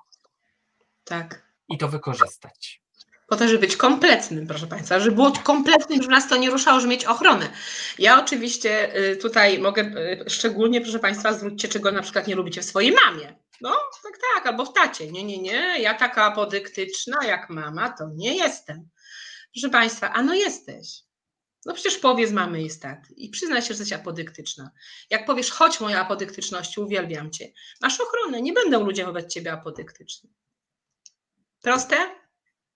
[1.03, 1.45] Tak.
[1.69, 2.81] I to wykorzystać
[3.27, 6.79] po to, żeby być kompletnym, proszę Państwa, żeby było kompletnym, żeby nas to nie ruszało,
[6.79, 7.49] żeby mieć ochronę.
[7.99, 12.61] Ja oczywiście y, tutaj mogę, y, szczególnie, proszę Państwa, zwróćcie, czego na przykład nie lubicie
[12.61, 13.35] w swojej mamie.
[13.61, 13.69] No,
[14.03, 15.11] tak, tak, albo w tacie.
[15.11, 18.89] Nie, nie, nie, ja taka apodyktyczna jak mama, to nie jestem.
[19.53, 21.04] Proszę Państwa, a no jesteś.
[21.65, 24.71] No przecież powie z mamy jest tak i przyznaj się, że jesteś apodyktyczna.
[25.09, 27.51] Jak powiesz, chodź moja apodyktyczności, uwielbiam Cię.
[27.81, 30.29] Masz ochronę, nie będą ludzie wobec Ciebie apodyktyczni.
[31.61, 31.95] Proste?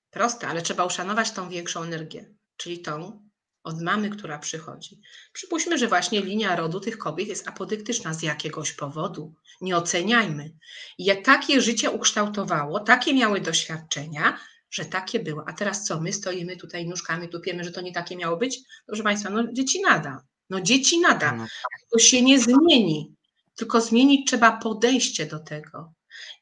[0.09, 3.29] Proste, ale trzeba uszanować tą większą energię, czyli tą
[3.63, 5.01] od mamy, która przychodzi.
[5.33, 9.33] Przypuśćmy, że właśnie linia rodu tych kobiet jest apodyktyczna z jakiegoś powodu.
[9.61, 10.51] Nie oceniajmy.
[10.97, 14.39] I jak takie życie ukształtowało, takie miały doświadczenia,
[14.71, 15.43] że takie było.
[15.47, 16.01] A teraz co?
[16.01, 18.59] My stoimy tutaj nóżkami, tupiemy, że to nie takie miało być?
[18.85, 20.23] Proszę Państwa, no dzieci nada.
[20.49, 21.31] No dzieci nada.
[21.31, 21.47] No.
[21.91, 23.15] To się nie zmieni.
[23.55, 25.93] Tylko zmienić trzeba podejście do tego.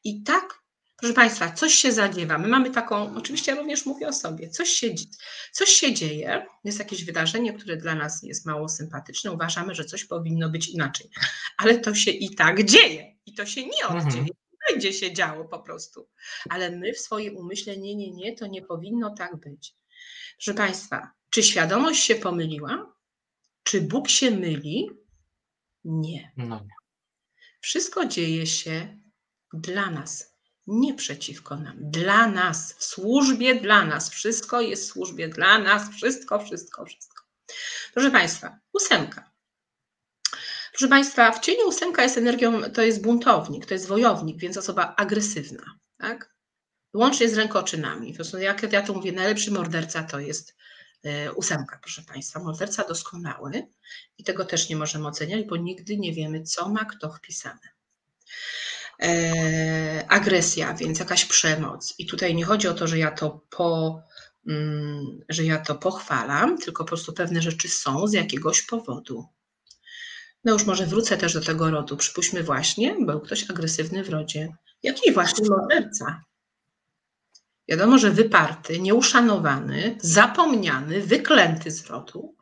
[0.04, 0.58] I tak
[0.98, 2.38] Proszę Państwa, coś się zadziewa.
[2.38, 4.94] My mamy taką, oczywiście ja również mówię o sobie, coś się,
[5.52, 10.04] coś się dzieje, jest jakieś wydarzenie, które dla nas jest mało sympatyczne, uważamy, że coś
[10.04, 11.10] powinno być inaczej,
[11.56, 14.06] ale to się i tak dzieje i to się nie mhm.
[14.06, 14.26] oddzieje.
[14.70, 16.08] Będzie się działo po prostu.
[16.50, 19.74] Ale my w swoim umyśle, nie, nie, nie, to nie powinno tak być.
[20.36, 22.96] Proszę Państwa, czy świadomość się pomyliła?
[23.62, 24.90] Czy Bóg się myli?
[25.84, 26.32] Nie.
[26.36, 26.74] No nie.
[27.60, 28.98] Wszystko dzieje się
[29.52, 30.38] dla nas
[30.68, 34.10] nie przeciwko nam, dla nas, w służbie dla nas.
[34.10, 37.24] Wszystko jest w służbie dla nas, wszystko, wszystko, wszystko.
[37.94, 39.27] Proszę Państwa, ósemka.
[40.78, 44.94] Proszę Państwa, w cieniu ósemka jest energią, to jest buntownik, to jest wojownik, więc osoba
[44.96, 45.64] agresywna,
[45.96, 46.34] tak?
[46.94, 48.16] Łącznie z rękoczynami.
[48.38, 50.56] Jak ja to mówię, najlepszy morderca to jest
[51.04, 52.40] e, ósemka, proszę Państwa.
[52.40, 53.66] Morderca doskonały
[54.18, 57.68] i tego też nie możemy oceniać, bo nigdy nie wiemy, co ma kto wpisane.
[59.02, 61.94] E, agresja, więc jakaś przemoc.
[61.98, 64.02] I tutaj nie chodzi o to, że ja to po,
[64.46, 69.37] mm, że ja to pochwalam, tylko po prostu pewne rzeczy są z jakiegoś powodu.
[70.48, 71.96] No już może wrócę też do tego rodu.
[71.96, 74.56] Przypuśćmy właśnie, był ktoś agresywny w rodzie.
[74.82, 76.24] Jaki właśnie morderca?
[77.68, 82.34] Wiadomo, że wyparty, nieuszanowany, zapomniany, wyklęty z rodu.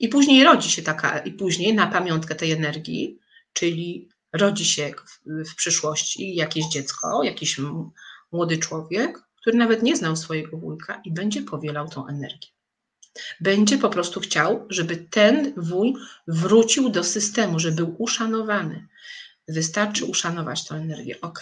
[0.00, 3.18] I później rodzi się taka, i później na pamiątkę tej energii,
[3.52, 4.92] czyli rodzi się
[5.26, 7.60] w przyszłości jakieś dziecko, jakiś
[8.32, 12.48] młody człowiek, który nawet nie znał swojego wujka i będzie powielał tą energię.
[13.40, 15.94] Będzie po prostu chciał, żeby ten wuj
[16.28, 18.88] wrócił do systemu, żeby był uszanowany.
[19.48, 21.20] Wystarczy uszanować tę energię.
[21.20, 21.40] Ok,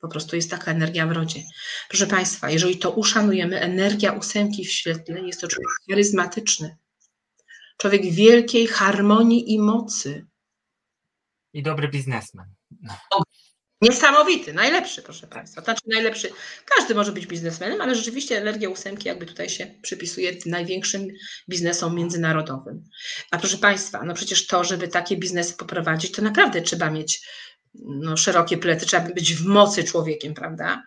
[0.00, 1.42] po prostu jest taka energia w rodzie.
[1.88, 6.76] Proszę Państwa, jeżeli to uszanujemy, energia ósemki w świetle jest to człowiek charyzmatyczny.
[7.76, 10.26] Człowiek wielkiej harmonii i mocy.
[11.52, 12.54] I dobry biznesmen.
[13.82, 15.62] Niesamowity, najlepszy, proszę Państwa.
[15.62, 16.30] Znaczy najlepszy,
[16.76, 21.08] każdy może być biznesmenem, ale rzeczywiście energia ósemki jakby tutaj się przypisuje największym
[21.48, 22.84] biznesom międzynarodowym.
[23.30, 27.28] A proszę Państwa, no przecież to, żeby takie biznesy poprowadzić, to naprawdę trzeba mieć
[27.74, 30.82] no, szerokie plecy, trzeba być w mocy człowiekiem, prawda?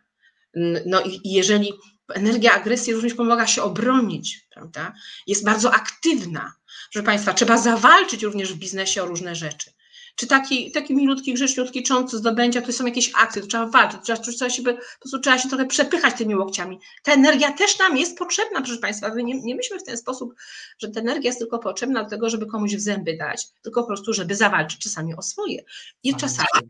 [0.86, 1.74] No i jeżeli
[2.14, 4.94] energia agresji również pomaga się obronić, prawda?
[5.28, 6.54] Jest bardzo aktywna.
[6.92, 9.72] Proszę Państwa, trzeba zawalczyć również w biznesie o różne rzeczy
[10.16, 14.20] czy taki, taki milutki, grzeczniutki cząst zdobęcia, to są jakieś akcje, to trzeba walczyć, trzeba,
[14.20, 16.80] trzeba się, po prostu trzeba się trochę przepychać tymi łokciami.
[17.04, 20.34] Ta energia też nam jest potrzebna, proszę Państwa, nie, nie myślmy w ten sposób,
[20.80, 23.88] że ta energia jest tylko potrzebna do tego, żeby komuś w zęby dać, tylko po
[23.88, 25.64] prostu, żeby zawalczyć czasami o swoje.
[26.04, 26.70] I czasami,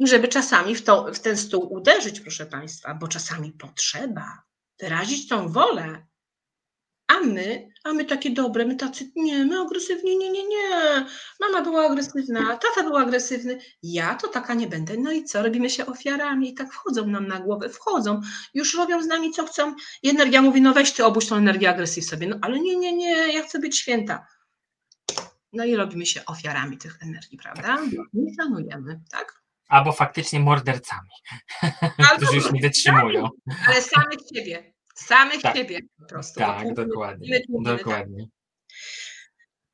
[0.00, 4.42] żeby czasami w, to, w ten stół uderzyć, proszę Państwa, bo czasami potrzeba
[4.80, 6.06] wyrazić tą wolę,
[7.06, 10.70] a my, a my takie dobre, my tacy, nie, my agresywni, nie, nie, nie.
[11.40, 14.96] Mama była agresywna, tata był agresywny, ja to taka nie będę.
[14.98, 18.20] No i co, robimy się ofiarami i tak wchodzą nam na głowę, wchodzą,
[18.54, 19.74] już robią z nami co chcą.
[20.02, 22.26] I energia mówi, no weź ty tą energię agresji sobie.
[22.28, 24.26] No ale nie, nie, nie, ja chcę być święta.
[25.52, 27.78] No i robimy się ofiarami tych energii, prawda?
[28.12, 29.42] Nie szanujemy, tak?
[29.68, 31.10] Albo faktycznie mordercami,
[32.10, 33.28] Albo, którzy już nie wytrzymują.
[33.66, 34.77] Ale samych siebie.
[34.98, 35.56] Samych tak.
[35.56, 36.40] siebie po prostu.
[36.40, 37.40] Tak, dokładnie.
[37.48, 38.22] dokładnie.
[38.22, 38.38] Tak.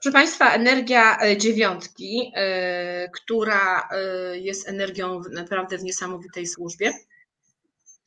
[0.02, 3.88] Proszę Państwa, energia e, dziewiątki, yy, która
[4.32, 6.92] yy, jest energią naprawdę w niesamowitej służbie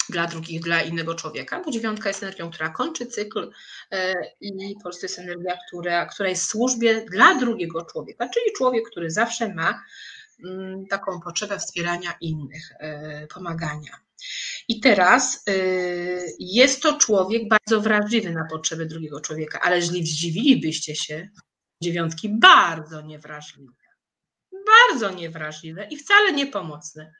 [0.10, 3.52] dla drugich, dla innego człowieka, bo dziewiątka jest energią, która kończy cykl
[4.42, 8.90] i po prostu jest energia, która, która jest w służbie dla drugiego człowieka, czyli człowiek,
[8.90, 9.84] który zawsze ma
[10.46, 12.72] mm, taką potrzebę wspierania innych,
[13.34, 14.07] pomagania.
[14.68, 21.30] I teraz y, jest to człowiek bardzo wrażliwy na potrzeby drugiego człowieka, ale zdziwilibyście się,
[21.84, 23.74] dziewiątki bardzo niewrażliwe.
[24.66, 27.14] Bardzo niewrażliwe i wcale niepomocne.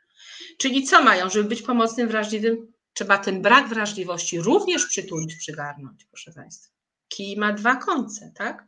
[0.58, 2.74] Czyli co mają, żeby być pomocnym, wrażliwym?
[2.94, 6.74] Trzeba ten brak wrażliwości również przytulić, przygarnąć, proszę Państwa.
[7.08, 8.68] Kij ma dwa końce, tak?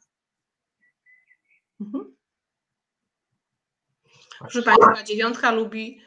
[1.82, 2.16] Mhm.
[4.40, 6.02] Proszę Państwa, dziewiątka lubi,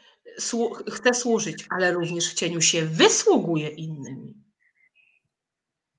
[0.91, 4.33] chce służyć, ale również w cieniu się wysługuje innymi.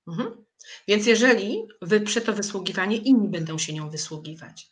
[0.08, 0.44] Mhm.
[0.88, 4.68] Więc jeżeli wyprze to wysługiwanie, inni będą się nią wysługiwać.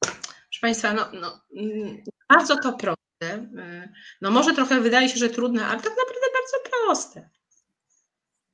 [0.00, 2.96] Proszę Państwa, no, no, mm, bardzo to proste.
[3.22, 7.30] Y, no może trochę wydaje się, że trudne, ale tak naprawdę bardzo proste.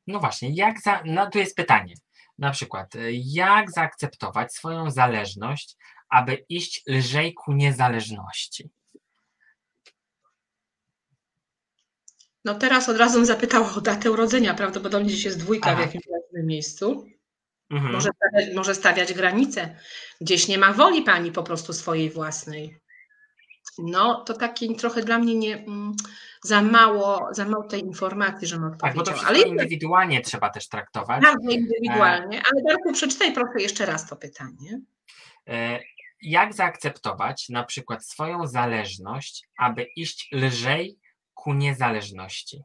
[0.07, 1.95] No właśnie, jak za, no tu jest pytanie.
[2.39, 5.77] Na przykład, y, jak zaakceptować swoją zależność,
[6.09, 8.71] aby iść lżej ku niezależności?
[12.45, 14.55] No teraz od razu zapytała o datę urodzenia.
[14.55, 15.83] Prawdopodobnie gdzieś jest dwójka Aha.
[15.83, 17.07] w jakimś miejscu.
[17.71, 17.93] Mhm.
[17.93, 19.77] Może, stawiać, może stawiać granice.
[20.21, 22.83] Gdzieś nie ma woli pani po prostu swojej własnej.
[23.79, 25.93] No to taki trochę dla mnie nie, mm,
[26.43, 29.05] za mało, za mało tej informacji, że odpowiedział.
[29.05, 31.23] Tak, bo to ale indywidualnie trzeba też traktować.
[31.23, 32.43] Bardzo indywidualnie, e...
[32.53, 34.81] ale Darku przeczytaj proszę jeszcze raz to pytanie.
[35.49, 35.81] E...
[36.23, 40.99] Jak zaakceptować na przykład swoją zależność, aby iść lżej
[41.35, 42.65] ku niezależności?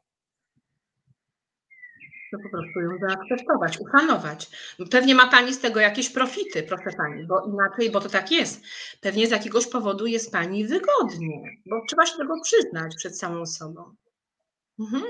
[2.32, 4.50] to po prostu ją zaakceptować, uszanować.
[4.92, 8.64] Pewnie ma Pani z tego jakieś profity, proszę Pani, bo inaczej, bo to tak jest.
[9.02, 13.96] Pewnie z jakiegoś powodu jest Pani wygodnie, bo trzeba się tego przyznać przed samą sobą.
[14.80, 15.04] Mhm.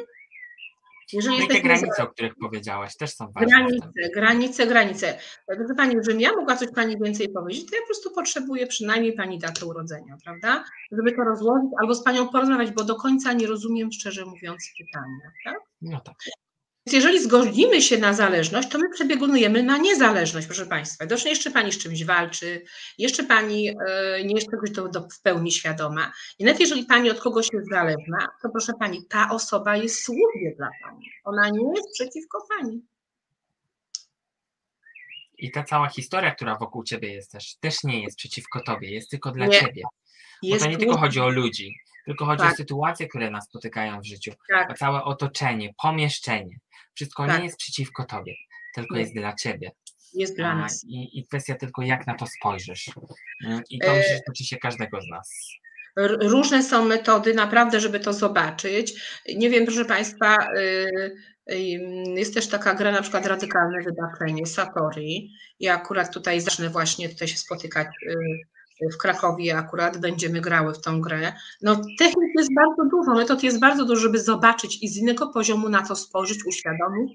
[1.14, 3.47] Jeżeli no i te granice, o których powiedziałaś, też są ważne.
[3.47, 5.20] Granice, granice, granice.
[5.45, 9.14] Proszę Pani, żebym ja mogła coś Pani więcej powiedzieć, to ja po prostu potrzebuję przynajmniej
[9.14, 10.64] Pani datę urodzenia, prawda?
[10.91, 15.32] Żeby to rozłożyć albo z Panią porozmawiać, bo do końca nie rozumiem, szczerze mówiąc, pytania,
[15.45, 15.60] tak?
[15.82, 16.16] No tak.
[16.88, 21.06] Więc jeżeli zgodzimy się na zależność, to my przebiegunujemy na niezależność, proszę Państwa.
[21.06, 22.66] Widocznie jeszcze Pani z czymś walczy,
[22.98, 26.12] jeszcze Pani e, nie jest czegoś do, do, w pełni świadoma.
[26.40, 30.56] I nawet jeżeli Pani od kogoś jest zależna, to proszę Pani, ta osoba jest służbie
[30.58, 31.06] dla Pani.
[31.24, 32.82] Ona nie jest przeciwko Pani.
[35.38, 39.10] I ta cała historia, która wokół Ciebie jest też, też nie jest przeciwko Tobie, jest
[39.10, 39.60] tylko dla nie.
[39.60, 39.84] Ciebie.
[40.50, 41.76] Bo to nie tylko chodzi o ludzi,
[42.08, 42.53] tylko chodzi tak.
[42.53, 44.72] o sytuacje, które nas spotykają w życiu, tak.
[44.72, 46.58] o całe otoczenie, pomieszczenie.
[46.95, 47.38] Wszystko tak.
[47.38, 48.34] nie jest przeciwko tobie,
[48.76, 49.01] tylko nie.
[49.01, 49.72] jest dla ciebie.
[50.14, 50.86] Jest dla nas.
[50.88, 52.91] I, I, kwestia tylko, jak na to spojrzysz.
[53.45, 54.16] Mm, I to e...
[54.18, 55.30] dotyczy się każdego z nas.
[56.22, 58.93] Różne są metody, naprawdę, żeby to zobaczyć.
[59.36, 61.16] Nie wiem, proszę Państwa, y,
[61.51, 61.55] y,
[62.16, 65.32] jest też taka gra, na przykład radykalne wydarzenie, Satori.
[65.60, 68.16] Ja akurat tutaj zacznę właśnie tutaj się spotykać y,
[68.93, 71.34] w Krakowie akurat będziemy grały w tą grę.
[71.61, 75.69] No technik jest bardzo dużo, metod jest bardzo dużo, żeby zobaczyć i z innego poziomu
[75.69, 77.11] na to spojrzeć, uświadomić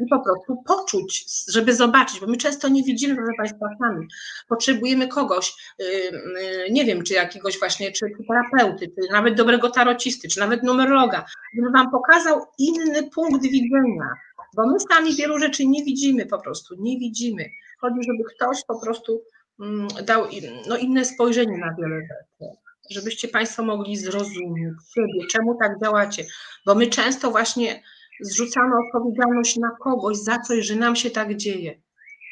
[0.00, 4.06] i po prostu poczuć, żeby zobaczyć, bo my często nie widzimy, proszę Państwa, sami.
[4.48, 5.74] Potrzebujemy kogoś,
[6.70, 11.24] nie wiem, czy jakiegoś właśnie, czy terapeuty, czy nawet dobrego tarocisty, czy nawet numerologa,
[11.56, 14.08] żeby Wam pokazał inny punkt widzenia,
[14.56, 17.50] bo my sami wielu rzeczy nie widzimy po prostu, nie widzimy.
[17.80, 19.22] Chodzi, żeby ktoś po prostu
[20.04, 20.26] dał
[20.68, 22.54] no, inne spojrzenie na wiele rzeczy,
[22.90, 26.24] żebyście Państwo mogli zrozumieć siebie, czemu tak działacie,
[26.66, 27.82] bo my często właśnie
[28.20, 31.82] zrzucamy odpowiedzialność na kogoś za coś, że nam się tak dzieje.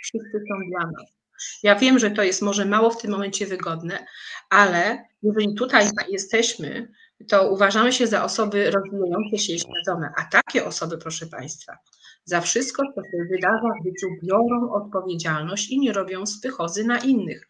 [0.03, 1.17] Wszyscy są dla nas.
[1.63, 4.07] Ja wiem, że to jest może mało w tym momencie wygodne,
[4.51, 6.93] ale jeżeli tutaj jesteśmy,
[7.29, 11.79] to uważamy się za osoby rozwijające się i świadome, a takie osoby, proszę Państwa,
[12.27, 17.49] za wszystko, co się wydarza w życiu, biorą odpowiedzialność i nie robią spychozy na innych.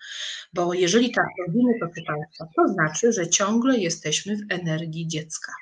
[0.54, 1.72] Bo jeżeli tak robimy,
[2.06, 5.52] Państwa, to znaczy, że ciągle jesteśmy w energii dziecka.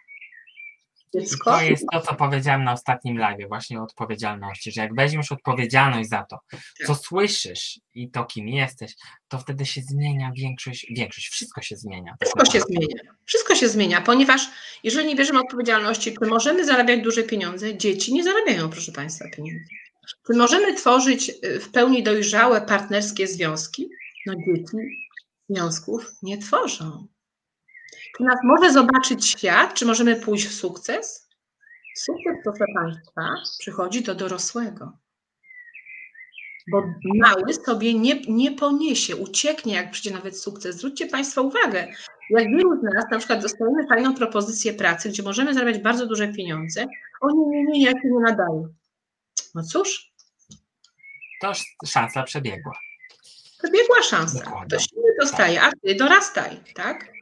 [1.14, 1.50] Dziecko...
[1.50, 6.08] To jest to, co powiedziałem na ostatnim live, właśnie o odpowiedzialności, że jak weźmiesz odpowiedzialność
[6.08, 6.38] za to,
[6.86, 7.04] co tak.
[7.04, 8.94] słyszysz i to, kim jesteś,
[9.28, 12.14] to wtedy się zmienia większość, większość, wszystko się zmienia.
[12.20, 12.96] Wszystko się zmienia,
[13.26, 14.48] wszystko się zmienia, ponieważ
[14.84, 19.64] jeżeli nie bierzemy odpowiedzialności, czy możemy zarabiać duże pieniądze, dzieci nie zarabiają, proszę Państwa, pieniędzy.
[20.26, 23.88] Czy możemy tworzyć y, w pełni dojrzałe partnerskie związki?
[24.26, 24.76] No dzieci
[25.48, 27.06] związków nie tworzą.
[28.16, 29.74] Czy nas może zobaczyć świat?
[29.74, 31.28] Czy możemy pójść w sukces?
[31.96, 34.92] Sukces, proszę Państwa, przychodzi do dorosłego.
[36.70, 36.82] Bo
[37.14, 40.76] mały sobie nie, nie poniesie, ucieknie, jak przyjdzie nawet sukces.
[40.76, 41.88] Zwróćcie Państwo uwagę,
[42.30, 46.28] jak wielu z nas na przykład dostajemy fajną propozycję pracy, gdzie możemy zarabiać bardzo duże
[46.28, 46.86] pieniądze,
[47.20, 48.74] oni nie, nie, nie, ja się nie nadają.
[49.54, 50.12] No cóż.
[51.40, 51.52] To
[51.86, 52.72] szansa przebiegła.
[53.58, 54.44] Przebiegła szansa.
[54.44, 54.68] Dokładnie.
[54.68, 57.14] To się nie dostaje, a ty dorastaj, tak?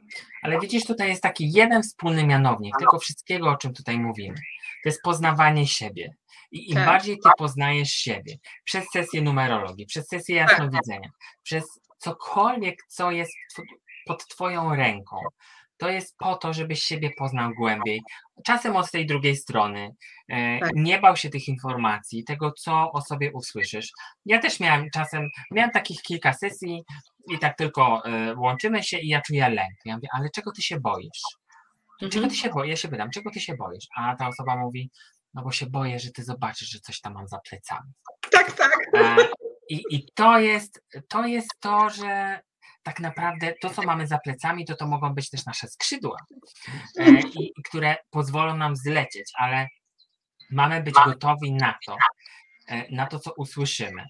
[0.42, 4.36] Ale widzisz, tutaj jest taki jeden wspólny mianownik tego wszystkiego, o czym tutaj mówimy.
[4.82, 6.14] To jest poznawanie siebie.
[6.52, 6.86] I im tak.
[6.86, 11.10] bardziej ty poznajesz siebie przez sesję numerologii, przez sesję jasnowidzenia,
[11.42, 11.64] przez
[11.98, 13.32] cokolwiek, co jest
[14.06, 15.16] pod twoją ręką,
[15.82, 18.02] to jest po to, żebyś siebie poznał głębiej.
[18.44, 19.90] Czasem od tej drugiej strony.
[20.28, 20.70] E, tak.
[20.74, 23.92] Nie bał się tych informacji, tego, co o sobie usłyszysz.
[24.26, 26.82] Ja też miałem czasem, miałem takich kilka sesji
[27.30, 29.74] i tak tylko e, łączymy się i ja czuję lęk.
[29.84, 31.22] Ja mówię, ale czego ty się boisz?
[32.00, 32.30] Czego mhm.
[32.30, 32.70] ty się boisz?
[32.70, 33.86] Ja się pytam, czego ty się boisz?
[33.96, 34.90] A ta osoba mówi,
[35.34, 37.92] no bo się boję, że ty zobaczysz, że coś tam mam za plecami.
[38.30, 38.78] Tak, tak.
[38.96, 39.16] E,
[39.68, 42.40] I, i to, jest, to jest to, że
[42.82, 46.16] tak naprawdę to, co mamy za plecami, to to mogą być też nasze skrzydła,
[46.98, 49.68] e, i, które pozwolą nam zlecieć, ale
[50.50, 51.96] mamy być gotowi na to,
[52.68, 54.06] e, na to, co usłyszymy.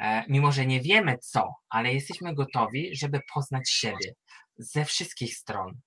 [0.00, 4.14] E, mimo, że nie wiemy co, ale jesteśmy gotowi, żeby poznać siebie
[4.58, 5.80] ze wszystkich stron.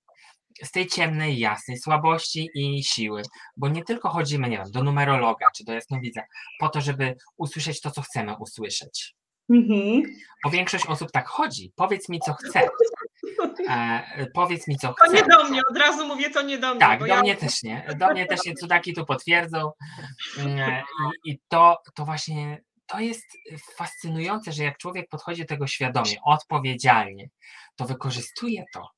[0.64, 3.22] Z tej ciemnej, jasnej, słabości i siły,
[3.58, 6.22] bo nie tylko chodzimy, nie wiem, do numerologa czy do jasnowidza
[6.60, 9.16] po to, żeby usłyszeć to, co chcemy usłyszeć
[9.50, 10.04] Mhm.
[10.44, 11.74] Bo większość osób tak chodzi.
[11.76, 12.70] Powiedz mi, co chce.
[13.70, 15.06] E, powiedz mi, co chce.
[15.06, 16.80] To nie do mnie, od razu mówię, to nie do mnie.
[16.80, 17.22] Tak, do ja...
[17.22, 17.88] mnie też nie.
[17.98, 19.72] Do mnie też nie, cudaki tu potwierdzą.
[20.38, 20.84] E,
[21.26, 23.26] I, i to, to właśnie to jest
[23.76, 27.30] fascynujące, że jak człowiek podchodzi do tego świadomie, odpowiedzialnie,
[27.76, 28.90] to wykorzystuje to.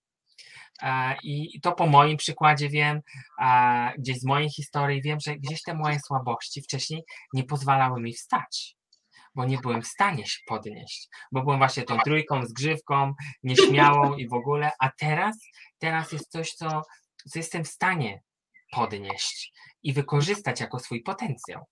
[0.82, 3.02] E, I to po moim przykładzie wiem,
[3.98, 8.81] gdzieś z mojej historii wiem, że gdzieś te moje słabości wcześniej nie pozwalały mi wstać
[9.36, 13.14] bo nie byłem w stanie się podnieść, bo byłem właśnie tą trójką, zgrzywką,
[13.44, 15.36] nieśmiałą i w ogóle, a teraz,
[15.78, 16.82] teraz jest coś, co,
[17.32, 18.22] co jestem w stanie
[18.72, 19.54] podnieść
[19.84, 21.66] i wykorzystać jako swój potencjał.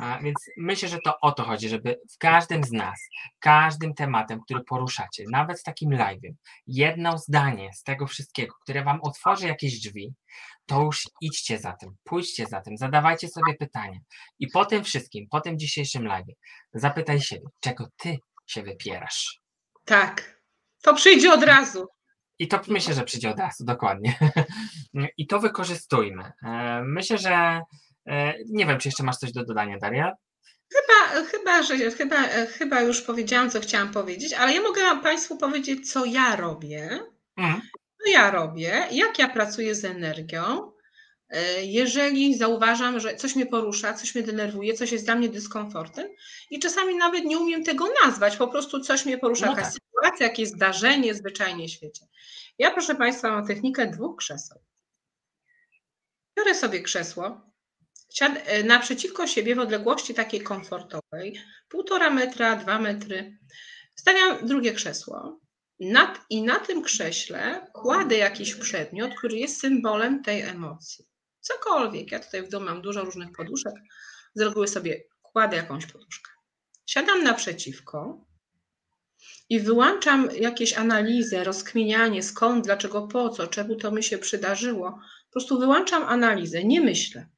[0.00, 3.00] A więc myślę, że to o to chodzi, żeby w każdym z nas,
[3.38, 6.32] każdym tematem, który poruszacie, nawet w takim live'ie,
[6.66, 10.14] jedno zdanie z tego wszystkiego, które wam otworzy jakieś drzwi,
[10.66, 13.98] to już idźcie za tym, pójdźcie za tym, zadawajcie sobie pytania.
[14.38, 16.26] I po tym wszystkim, po tym dzisiejszym live,
[16.74, 19.40] zapytaj siebie, czego ty się wypierasz.
[19.84, 20.40] Tak,
[20.82, 21.86] to przyjdzie od razu.
[22.38, 24.18] I to myślę, że przyjdzie od razu, dokładnie.
[25.18, 26.32] I to wykorzystujmy.
[26.42, 27.60] E, myślę, że
[28.48, 30.12] nie wiem, czy jeszcze masz coś do dodania, Daria?
[30.72, 35.92] Chyba, chyba, że, chyba, chyba już powiedziałam, co chciałam powiedzieć, ale ja mogę Państwu powiedzieć,
[35.92, 37.00] co ja robię.
[37.36, 37.60] Mm
[38.04, 40.72] co ja robię, jak ja pracuję z energią.
[41.28, 46.08] E, jeżeli zauważam, że coś mnie porusza, coś mnie denerwuje, coś jest dla mnie dyskomfortem
[46.50, 49.72] i czasami nawet nie umiem tego nazwać, po prostu coś mnie porusza, no jakaś tak.
[49.72, 52.06] sytuacja, jakieś zdarzenie zwyczajnie w świecie.
[52.58, 54.58] Ja, proszę Państwa, mam technikę dwóch krzeseł.
[56.36, 57.53] Biorę sobie krzesło, e,
[58.64, 63.38] naprzeciwko siebie w odległości takiej komfortowej, półtora metra, dwa metry,
[63.96, 65.40] stawiam drugie krzesło,
[65.80, 71.04] nad, I na tym krześle kładę jakiś przedmiot, który jest symbolem tej emocji.
[71.40, 72.12] Cokolwiek.
[72.12, 73.74] Ja tutaj w domu mam dużo różnych poduszek.
[74.34, 76.30] Z reguły sobie kładę jakąś poduszkę.
[76.86, 78.26] Siadam naprzeciwko
[79.48, 84.90] i wyłączam jakieś analizę, rozkminianie skąd, dlaczego, po co, czemu to mi się przydarzyło.
[84.90, 87.28] Po prostu wyłączam analizę, nie myślę.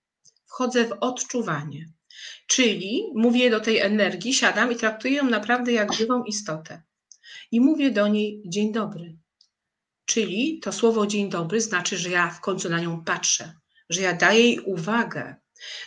[0.56, 1.88] Wchodzę w odczuwanie.
[2.46, 6.82] Czyli mówię do tej energii, siadam i traktuję ją naprawdę jak żywą istotę
[7.52, 9.16] i mówię do niej dzień dobry.
[10.04, 13.52] Czyli to słowo dzień dobry znaczy, że ja w końcu na nią patrzę,
[13.90, 15.36] że ja daję jej uwagę,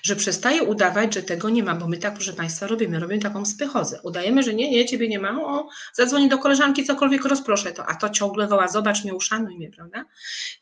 [0.03, 3.45] że przestaję udawać, że tego nie ma, bo my tak, proszę Państwa, robimy, robimy taką
[3.45, 3.99] spychozę.
[4.03, 7.95] Udajemy, że nie, nie, Ciebie nie ma, o, zadzwoni do koleżanki, cokolwiek rozproszę to, a
[7.95, 10.05] to ciągle woła, zobacz mnie, uszanuj mnie, prawda?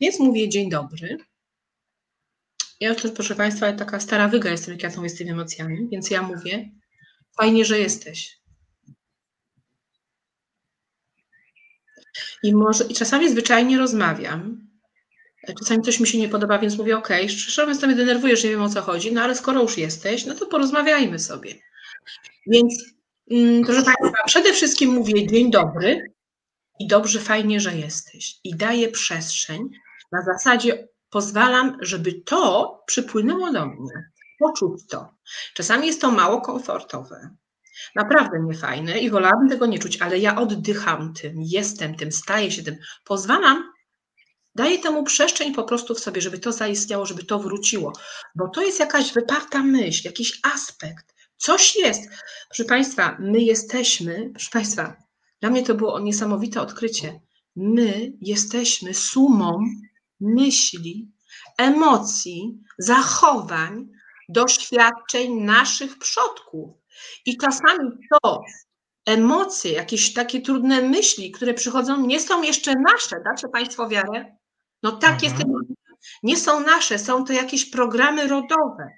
[0.00, 1.18] Więc mówię dzień dobry.
[2.80, 6.10] Ja też, proszę Państwa, taka stara wyga jestem, jak ja tą z tymi emocjami, więc
[6.10, 6.70] ja mówię,
[7.36, 8.38] fajnie, że jesteś.
[12.42, 14.68] I, może, I czasami zwyczajnie rozmawiam.
[15.58, 18.54] Czasami coś mi się nie podoba, więc mówię, ok, szczerze mówiąc, to mnie że nie
[18.54, 21.54] wiem o co chodzi, no ale skoro już jesteś, no to porozmawiajmy sobie.
[22.46, 22.84] Więc,
[23.30, 26.12] mm, proszę Państwa, przede wszystkim mówię dzień dobry
[26.80, 28.34] i dobrze, fajnie, że jesteś.
[28.44, 29.68] I daję przestrzeń.
[30.12, 34.10] Na zasadzie pozwalam, żeby to przypłynęło do mnie.
[34.38, 35.14] Poczuć to.
[35.54, 37.30] Czasami jest to mało komfortowe.
[37.94, 42.62] Naprawdę niefajne i wolałabym tego nie czuć, ale ja oddycham tym, jestem tym, staję się
[42.62, 43.72] tym, pozwalam,
[44.54, 47.92] daję temu przestrzeń po prostu w sobie, żeby to zaistniało, żeby to wróciło,
[48.34, 52.10] bo to jest jakaś wyparta myśl, jakiś aspekt, coś jest.
[52.48, 54.96] Proszę Państwa, my jesteśmy, proszę Państwa,
[55.40, 57.20] dla mnie to było niesamowite odkrycie.
[57.56, 59.58] My jesteśmy sumą
[60.20, 61.12] myśli,
[61.58, 63.88] emocji, zachowań,
[64.28, 66.70] doświadczeń naszych przodków.
[67.26, 68.42] I czasami to,
[69.06, 73.16] emocje, jakieś takie trudne myśli, które przychodzą, nie są jeszcze nasze.
[73.24, 74.36] Dacie Państwo wiarę?
[74.82, 75.32] No tak mhm.
[75.32, 75.44] jest,
[76.22, 78.88] nie są nasze, są to jakieś programy rodowe.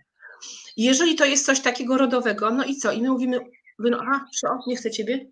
[0.76, 2.92] Jeżeli to jest coś takiego rodowego, no i co?
[2.92, 3.40] I my mówimy,
[3.78, 4.26] no, aha,
[4.66, 5.30] nie chcę ciebie.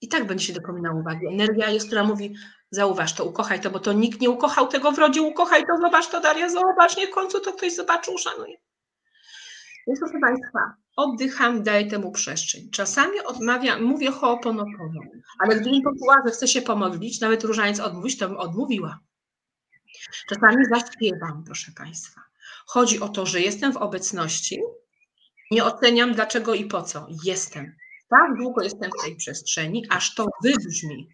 [0.00, 1.26] I tak będzie się dopominał uwagi.
[1.26, 2.34] Energia jest, która mówi,
[2.70, 6.08] zauważ to, ukochaj to, bo to nikt nie ukochał tego w rodzie, ukochaj to, zobacz
[6.08, 8.56] to, Daria, zobacz, nie w końcu to ktoś zobaczy, uszanuje.
[9.86, 12.70] Więc proszę Państwa, oddycham, daję temu przestrzeń.
[12.70, 15.00] Czasami odmawiam, mówię ho'oponopono,
[15.38, 18.98] ale gdybym poczuła, że chcę się pomodlić, nawet różaniec odmówić, to bym odmówiła.
[20.28, 22.20] Czasami zaśpiewam, proszę Państwa.
[22.66, 24.60] Chodzi o to, że jestem w obecności,
[25.50, 27.06] nie oceniam dlaczego i po co.
[27.24, 27.76] Jestem.
[28.10, 31.08] Tak długo jestem w tej przestrzeni, aż to wybrzmi.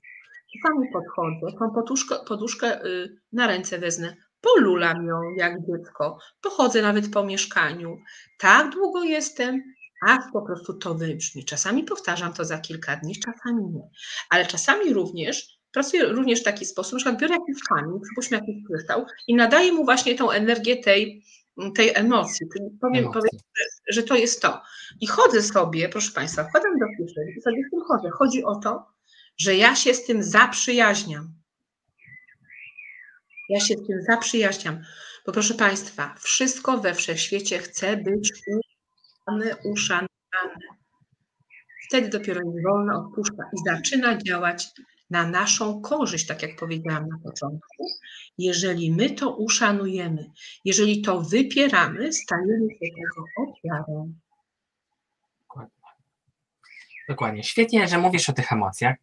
[0.52, 7.12] Czasami podchodzę, tą poduszkę, poduszkę y, na ręce wezmę, polulam ją jak dziecko, pochodzę nawet
[7.12, 7.98] po mieszkaniu.
[8.38, 9.62] Tak długo jestem,
[10.06, 11.44] aż po prostu to wybrzmi.
[11.44, 13.88] Czasami powtarzam to za kilka dni, czasami nie.
[14.30, 18.56] Ale czasami również pracuję również w taki sposób, na przykład biorę jakiś kamień, przypuśćmy jakiś
[18.66, 21.22] kryształ i nadaję mu właśnie tą energię tej,
[21.74, 22.46] tej emocji.
[22.52, 24.62] Czyli powiem, powiem że, że, to jest to.
[25.00, 28.10] I chodzę sobie, proszę Państwa, wkładam do kieszeni i sobie z tym chodzę.
[28.10, 28.86] Chodzi o to,
[29.38, 31.34] że ja się z tym zaprzyjaźniam.
[33.48, 34.82] Ja się z tym zaprzyjaźniam.
[35.26, 40.66] Bo proszę Państwa, wszystko we wszechświecie chce być uszanowane, uszanowane.
[41.88, 44.68] Wtedy dopiero nie wolno odpuszcza i zaczyna działać
[45.10, 47.86] na naszą korzyść, tak jak powiedziałam na początku.
[48.38, 50.30] Jeżeli my to uszanujemy,
[50.64, 54.14] jeżeli to wypieramy, stajemy się tego ofiarą.
[57.08, 57.42] Dokładnie.
[57.42, 58.96] Świetnie, że mówisz o tych emocjach,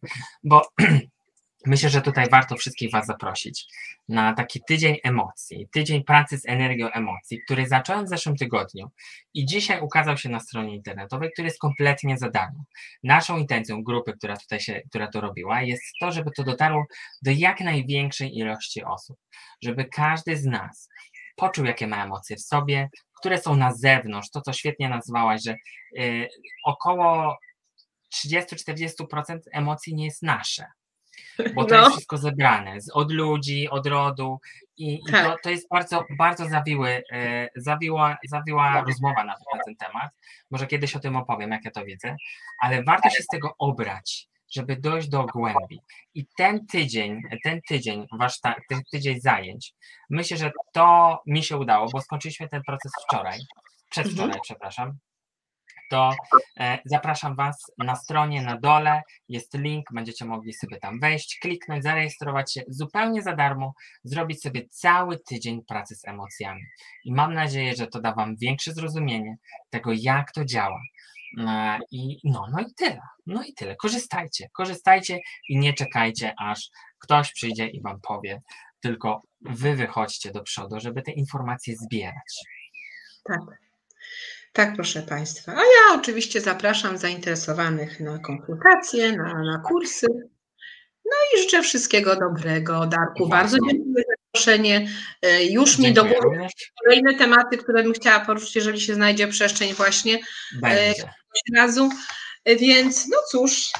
[0.44, 0.62] bo
[1.66, 3.66] myślę, że tutaj warto wszystkich Was zaprosić
[4.08, 8.90] na taki tydzień emocji, tydzień pracy z energią emocji, który zacząłem w zeszłym tygodniu
[9.34, 12.64] i dzisiaj ukazał się na stronie internetowej, który jest kompletnie za darmo.
[13.02, 16.84] Naszą intencją grupy, która tutaj się, która to robiła, jest to, żeby to dotarło
[17.22, 19.16] do jak największej ilości osób,
[19.62, 20.88] żeby każdy z nas
[21.36, 22.90] poczuł, jakie ma emocje w sobie,
[23.20, 25.54] które są na zewnątrz, to co świetnie nazwałaś, że
[25.98, 26.28] y,
[26.64, 27.38] około
[28.14, 30.64] 30-40% emocji nie jest nasze
[31.54, 31.80] bo to no.
[31.80, 34.40] jest wszystko zebrane z, od ludzi, od rodu
[34.76, 35.26] i, tak.
[35.26, 40.10] i to, to, jest bardzo, bardzo zawiły, e, zawiła, zawiła rozmowa nawet na ten temat.
[40.50, 42.16] Może kiedyś o tym opowiem, jak ja to widzę,
[42.60, 45.80] ale warto się z tego obrać, żeby dojść do głębi.
[46.14, 49.74] I ten tydzień, ten tydzień, wasz ta, ten tydzień zajęć,
[50.10, 53.38] myślę, że to mi się udało, bo skończyliśmy ten proces wczoraj,
[53.90, 54.40] przedwczoraj, mhm.
[54.42, 54.98] przepraszam
[55.90, 56.14] to
[56.60, 61.82] e, zapraszam Was na stronie na dole, jest link, będziecie mogli sobie tam wejść, kliknąć,
[61.82, 63.74] zarejestrować się zupełnie za darmo,
[64.04, 66.62] zrobić sobie cały tydzień pracy z emocjami.
[67.04, 69.36] I mam nadzieję, że to da Wam większe zrozumienie
[69.70, 70.80] tego, jak to działa.
[71.38, 73.00] E, I no, no i tyle.
[73.26, 73.76] No i tyle.
[73.76, 78.42] Korzystajcie, korzystajcie i nie czekajcie, aż ktoś przyjdzie i Wam powie,
[78.80, 82.44] tylko Wy wychodźcie do przodu, żeby te informacje zbierać.
[83.24, 83.63] Tak.
[84.54, 85.52] Tak, proszę Państwa.
[85.52, 90.06] A ja oczywiście zapraszam zainteresowanych na konsultacje, na, na kursy.
[91.04, 92.86] No i życzę wszystkiego dobrego.
[92.86, 94.88] Darku, bardzo dziękuję za zaproszenie.
[95.22, 96.46] E, już mi do głowy
[96.84, 100.20] kolejne tematy, które bym chciała poruszyć, jeżeli się znajdzie przestrzeń właśnie e,
[100.60, 101.10] Będzie.
[101.56, 101.88] razu.
[102.44, 103.72] E, więc no cóż,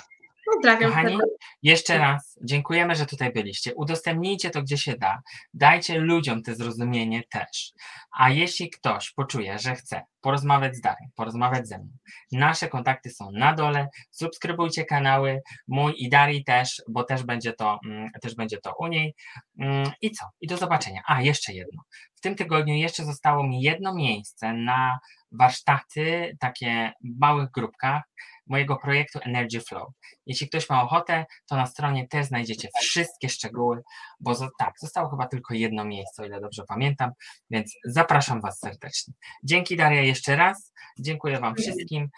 [0.53, 0.91] Pozdrawiam.
[0.91, 1.19] Kochani,
[1.63, 3.75] jeszcze raz dziękujemy, że tutaj byliście.
[3.75, 5.23] Udostępnijcie to, gdzie się da.
[5.55, 7.73] Dajcie ludziom te zrozumienie też.
[8.19, 11.89] A jeśli ktoś poczuje, że chce porozmawiać z Darem, porozmawiać ze mną,
[12.33, 13.89] nasze kontakty są na dole.
[14.11, 18.87] Subskrybujcie kanały, mój i Darii też, bo też będzie to, mm, też będzie to u
[18.87, 19.15] niej.
[19.61, 20.27] Mm, I co?
[20.41, 21.03] I do zobaczenia.
[21.07, 21.83] A, jeszcze jedno.
[22.15, 24.99] W tym tygodniu jeszcze zostało mi jedno miejsce na
[25.39, 28.03] warsztaty, takie w małych grupkach
[28.47, 29.89] mojego projektu Energy Flow.
[30.27, 33.83] Jeśli ktoś ma ochotę, to na stronie też znajdziecie wszystkie szczegóły,
[34.21, 37.11] bo tak, zostało chyba tylko jedno miejsce, o ile dobrze pamiętam,
[37.51, 39.15] więc zapraszam Was serdecznie.
[39.45, 42.09] Dzięki Daria jeszcze raz, dziękuję Wam wszystkim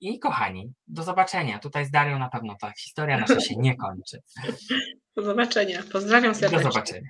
[0.00, 1.58] i kochani, do zobaczenia.
[1.58, 4.18] Tutaj z Darią na pewno ta historia nasza się nie kończy.
[5.16, 5.82] Do zobaczenia.
[5.92, 6.64] Pozdrawiam serdecznie.
[6.64, 7.08] Do zobaczenia.